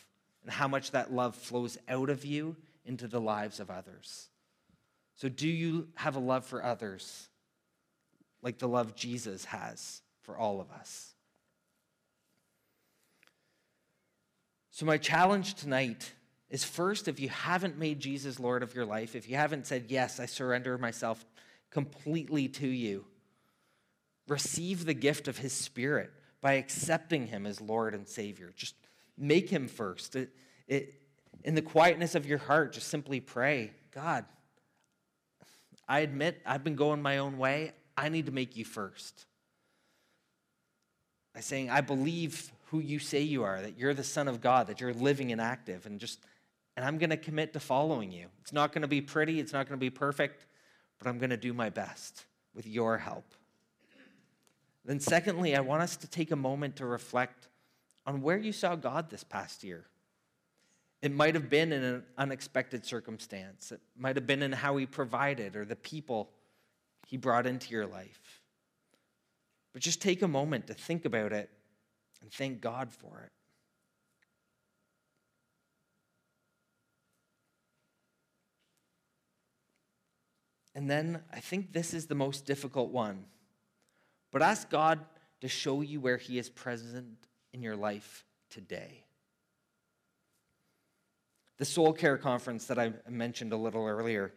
and 0.44 0.52
how 0.52 0.68
much 0.68 0.92
that 0.92 1.12
love 1.12 1.36
flows 1.36 1.78
out 1.90 2.10
of 2.10 2.24
you 2.24 2.56
into 2.86 3.08
the 3.08 3.20
lives 3.20 3.60
of 3.60 3.72
others. 3.72 4.30
So, 5.16 5.30
do 5.30 5.48
you 5.48 5.88
have 5.96 6.16
a 6.16 6.20
love 6.20 6.46
for 6.46 6.64
others 6.64 7.28
like 8.42 8.60
the 8.60 8.68
love 8.68 8.96
Jesus 8.96 9.46
has 9.46 10.02
for 10.22 10.38
all 10.38 10.62
of 10.62 10.70
us? 10.72 11.14
So, 14.70 14.86
my 14.86 14.98
challenge 14.98 15.56
tonight 15.56 16.14
is 16.50 16.64
first, 16.64 17.08
if 17.08 17.20
you 17.20 17.30
haven't 17.30 17.78
made 17.78 18.00
Jesus 18.00 18.40
Lord 18.40 18.64
of 18.64 18.76
your 18.76 18.86
life, 18.86 19.16
if 19.16 19.28
you 19.30 19.36
haven't 19.36 19.66
said, 19.66 19.86
Yes, 19.90 20.20
I 20.20 20.26
surrender 20.26 20.78
myself 20.78 21.26
completely 21.72 22.48
to 22.48 22.68
you, 22.68 23.06
receive 24.28 24.86
the 24.86 24.94
gift 24.94 25.28
of 25.28 25.38
His 25.38 25.54
Spirit 25.54 26.12
by 26.42 26.54
accepting 26.54 27.28
Him 27.28 27.46
as 27.46 27.60
Lord 27.60 27.96
and 27.96 28.08
Savior. 28.08 28.54
Just 28.56 28.76
make 29.18 29.50
Him 29.50 29.68
first. 29.68 30.16
It, 30.16 30.30
it, 30.68 30.94
in 31.44 31.56
the 31.56 31.62
quietness 31.62 32.16
of 32.16 32.26
your 32.26 32.38
heart, 32.38 32.74
just 32.74 32.88
simply 32.88 33.20
pray 33.20 33.72
God, 33.92 34.26
I 35.88 36.00
admit 36.00 36.42
I've 36.46 36.64
been 36.64 36.76
going 36.76 37.02
my 37.02 37.20
own 37.20 37.38
way. 37.38 37.72
I 37.98 38.10
need 38.10 38.26
to 38.26 38.32
make 38.32 38.58
you 38.58 38.66
first. 38.66 39.26
By 41.34 41.40
saying, 41.42 41.70
I 41.70 41.82
believe 41.82 42.52
who 42.68 42.80
you 42.80 43.00
say 43.00 43.22
you 43.22 43.44
are, 43.44 43.62
that 43.62 43.78
you're 43.78 43.94
the 43.94 44.04
Son 44.04 44.28
of 44.28 44.42
God, 44.42 44.68
that 44.68 44.82
you're 44.82 44.94
living 44.94 45.32
and 45.32 45.40
active, 45.40 45.86
and 45.86 46.00
just 46.00 46.20
and 46.76 46.86
I'm 46.86 46.98
going 46.98 47.10
to 47.10 47.18
commit 47.18 47.54
to 47.54 47.60
following 47.60 48.12
you. 48.12 48.28
It's 48.42 48.54
not 48.54 48.74
going 48.74 48.82
to 48.82 48.88
be 48.88 49.02
pretty, 49.02 49.40
it's 49.40 49.54
not 49.54 49.68
going 49.68 49.80
to 49.80 49.84
be 49.84 49.90
perfect, 49.90 50.46
but 51.00 51.08
I'm 51.08 51.18
going 51.18 51.30
to 51.30 51.38
do 51.38 51.54
my 51.54 51.70
best 51.70 52.26
with 52.54 52.68
your 52.68 52.98
help. 52.98 53.34
Then, 54.84 55.00
secondly, 55.00 55.56
I 55.56 55.62
want 55.62 55.82
us 55.82 55.96
to 55.98 56.08
take 56.08 56.32
a 56.32 56.36
moment 56.36 56.76
to 56.78 56.86
reflect 56.86 57.48
on 58.06 58.22
where 58.22 58.38
you 58.38 58.52
saw 58.52 58.76
God 58.76 59.10
this 59.10 59.24
past 59.24 59.64
year. 59.64 59.86
It 61.02 61.12
might 61.12 61.34
have 61.36 61.50
been 61.50 61.72
in 61.72 61.84
an 61.84 62.04
unexpected 62.18 62.86
circumstance. 62.86 63.72
It 63.72 63.82
might 63.98 64.16
have 64.16 64.28
been 64.28 64.42
in 64.42 64.52
how 64.52 64.78
he 64.78 64.86
provided 64.86 65.56
or 65.56 65.66
the 65.66 65.76
people 65.76 66.32
he 67.08 67.18
brought 67.18 67.48
into 67.48 67.72
your 67.72 67.86
life. 67.86 68.42
But 69.74 69.82
just 69.82 70.02
take 70.02 70.22
a 70.22 70.28
moment 70.28 70.68
to 70.68 70.74
think 70.74 71.06
about 71.06 71.34
it 71.34 71.50
and 72.22 72.32
thank 72.32 72.62
God 72.62 72.94
for 72.94 73.22
it. 73.26 73.32
And 80.76 80.90
then 80.90 81.24
I 81.34 81.40
think 81.40 81.72
this 81.72 81.94
is 81.94 82.06
the 82.06 82.16
most 82.16 82.46
difficult 82.46 82.92
one. 82.92 83.26
But 84.32 84.42
ask 84.42 84.70
God 84.70 85.00
to 85.42 85.48
show 85.48 85.82
you 85.82 86.02
where 86.02 86.18
He 86.18 86.38
is 86.38 86.50
present 86.50 87.28
in 87.54 87.62
your 87.62 87.78
life 87.78 88.26
today. 88.50 89.06
The 91.58 91.66
Soul 91.66 91.94
Care 91.94 92.18
Conference 92.18 92.66
that 92.66 92.78
I 92.78 92.92
mentioned 93.10 93.54
a 93.54 93.58
little 93.58 93.86
earlier, 93.86 94.34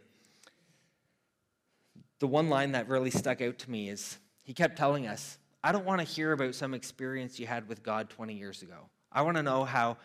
the 2.20 2.28
one 2.28 2.48
line 2.48 2.72
that 2.72 2.88
really 2.88 3.10
stuck 3.10 3.40
out 3.40 3.58
to 3.58 3.70
me 3.70 3.88
is 3.88 4.18
he 4.44 4.54
kept 4.54 4.78
telling 4.78 5.08
us, 5.08 5.38
I 5.64 5.72
don't 5.72 5.84
want 5.84 6.00
to 6.00 6.06
hear 6.06 6.30
about 6.30 6.54
some 6.54 6.74
experience 6.74 7.40
you 7.40 7.46
had 7.48 7.68
with 7.68 7.82
God 7.82 8.08
20 8.08 8.34
years 8.34 8.62
ago. 8.62 8.88
I 9.10 9.22
want 9.22 9.36
to 9.36 9.42
know 9.42 9.64
how 9.64 9.96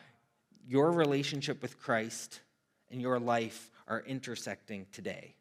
your 0.68 0.92
relationship 0.92 1.62
with 1.62 1.80
Christ 1.80 2.42
and 2.90 3.00
your 3.00 3.20
life 3.20 3.70
are 3.88 4.02
intersecting 4.02 4.88
today. 4.92 5.36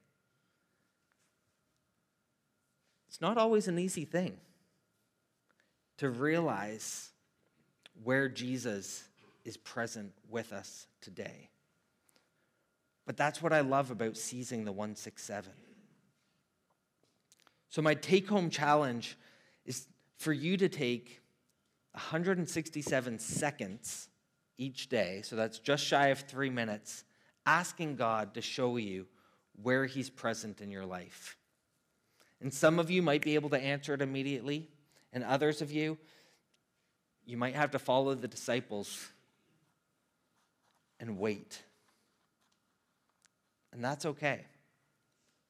It's 3.13 3.21
not 3.21 3.37
always 3.37 3.69
an 3.69 3.79
easy 3.79 4.07
thing 4.07 4.39
to 5.99 6.09
realize 6.09 7.11
where 8.03 8.27
Jesus 8.27 9.05
is 9.45 9.59
present 9.59 10.15
with 10.31 10.51
us 10.55 10.87
today. 11.03 11.51
But 13.05 13.19
that's 13.19 13.43
what 13.43 13.53
I 13.53 13.61
love 13.61 13.91
about 13.91 14.17
seizing 14.17 14.65
the 14.65 14.73
167. 14.73 15.53
So, 17.69 17.83
my 17.83 17.93
take 17.93 18.31
home 18.31 18.49
challenge 18.49 19.19
is 19.67 19.89
for 20.17 20.33
you 20.33 20.57
to 20.57 20.71
take 20.71 21.21
167 21.91 23.19
seconds 23.19 24.09
each 24.57 24.89
day, 24.89 25.21
so 25.23 25.37
that's 25.37 25.59
just 25.59 25.85
shy 25.85 26.07
of 26.07 26.21
three 26.21 26.49
minutes, 26.49 27.05
asking 27.45 27.97
God 27.97 28.33
to 28.33 28.41
show 28.41 28.79
you 28.79 29.07
where 29.63 29.85
He's 29.85 30.09
present 30.09 30.63
in 30.63 30.71
your 30.71 30.87
life. 30.87 31.37
And 32.43 32.53
some 32.53 32.81
of 32.81 32.91
you 32.91 33.03
might 33.03 33.23
be 33.23 33.37
able 33.37 33.51
to 33.51 33.59
answer 33.59 33.95
it 33.95 34.03
immediately, 34.03 34.69
and 35.13 35.23
others 35.23 35.63
of 35.63 35.71
you, 35.71 35.97
you 37.25 37.37
might 37.37 37.55
have 37.55 37.71
to 37.71 37.79
follow 37.79 38.15
the 38.15 38.27
disciples 38.27 39.09
and 40.99 41.21
wait. 41.21 41.63
And 43.73 43.83
that's 43.83 44.05
okay. 44.05 44.41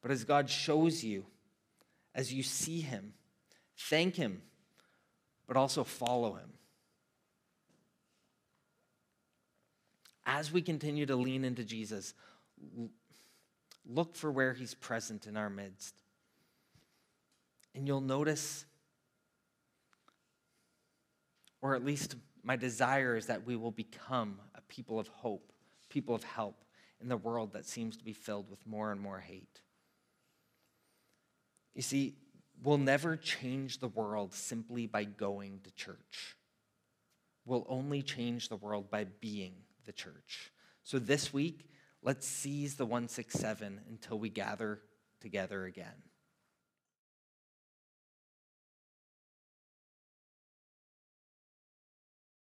But 0.03 0.11
as 0.11 0.23
God 0.23 0.51
shows 0.51 1.03
you, 1.03 1.25
as 2.13 2.31
you 2.31 2.43
see 2.43 2.81
Him, 2.81 3.13
thank 3.75 4.15
Him, 4.15 4.43
but 5.47 5.57
also 5.57 5.83
follow 5.83 6.33
Him. 6.33 6.53
As 10.27 10.51
we 10.51 10.61
continue 10.61 11.07
to 11.07 11.15
lean 11.15 11.43
into 11.43 11.63
Jesus, 11.63 12.13
look 13.83 14.15
for 14.15 14.31
where 14.31 14.53
He's 14.53 14.75
present 14.75 15.25
in 15.25 15.35
our 15.35 15.49
midst. 15.49 15.95
And 17.75 17.87
you'll 17.87 18.01
notice, 18.01 18.65
or 21.61 21.75
at 21.75 21.83
least 21.83 22.15
my 22.43 22.55
desire 22.55 23.15
is 23.15 23.27
that 23.27 23.45
we 23.45 23.55
will 23.55 23.71
become 23.71 24.39
a 24.55 24.61
people 24.61 24.99
of 24.99 25.07
hope, 25.07 25.51
people 25.89 26.13
of 26.13 26.23
help 26.23 26.63
in 27.01 27.09
the 27.09 27.17
world 27.17 27.53
that 27.53 27.65
seems 27.65 27.97
to 27.97 28.03
be 28.03 28.13
filled 28.13 28.49
with 28.49 28.65
more 28.65 28.91
and 28.91 29.01
more 29.01 29.19
hate. 29.19 29.61
You 31.73 31.81
see, 31.81 32.15
we'll 32.63 32.77
never 32.77 33.17
change 33.17 33.79
the 33.79 33.87
world 33.87 34.33
simply 34.33 34.87
by 34.87 35.03
going 35.05 35.61
to 35.63 35.71
church. 35.71 36.37
We'll 37.45 37.65
only 37.67 38.01
change 38.01 38.49
the 38.49 38.55
world 38.55 38.89
by 38.89 39.05
being 39.05 39.53
the 39.85 39.91
church. 39.91 40.51
So 40.83 40.99
this 40.99 41.33
week, 41.33 41.67
let's 42.01 42.27
seize 42.27 42.75
the 42.75 42.85
167 42.85 43.81
until 43.89 44.19
we 44.19 44.29
gather 44.29 44.81
together 45.19 45.65
again. 45.65 46.03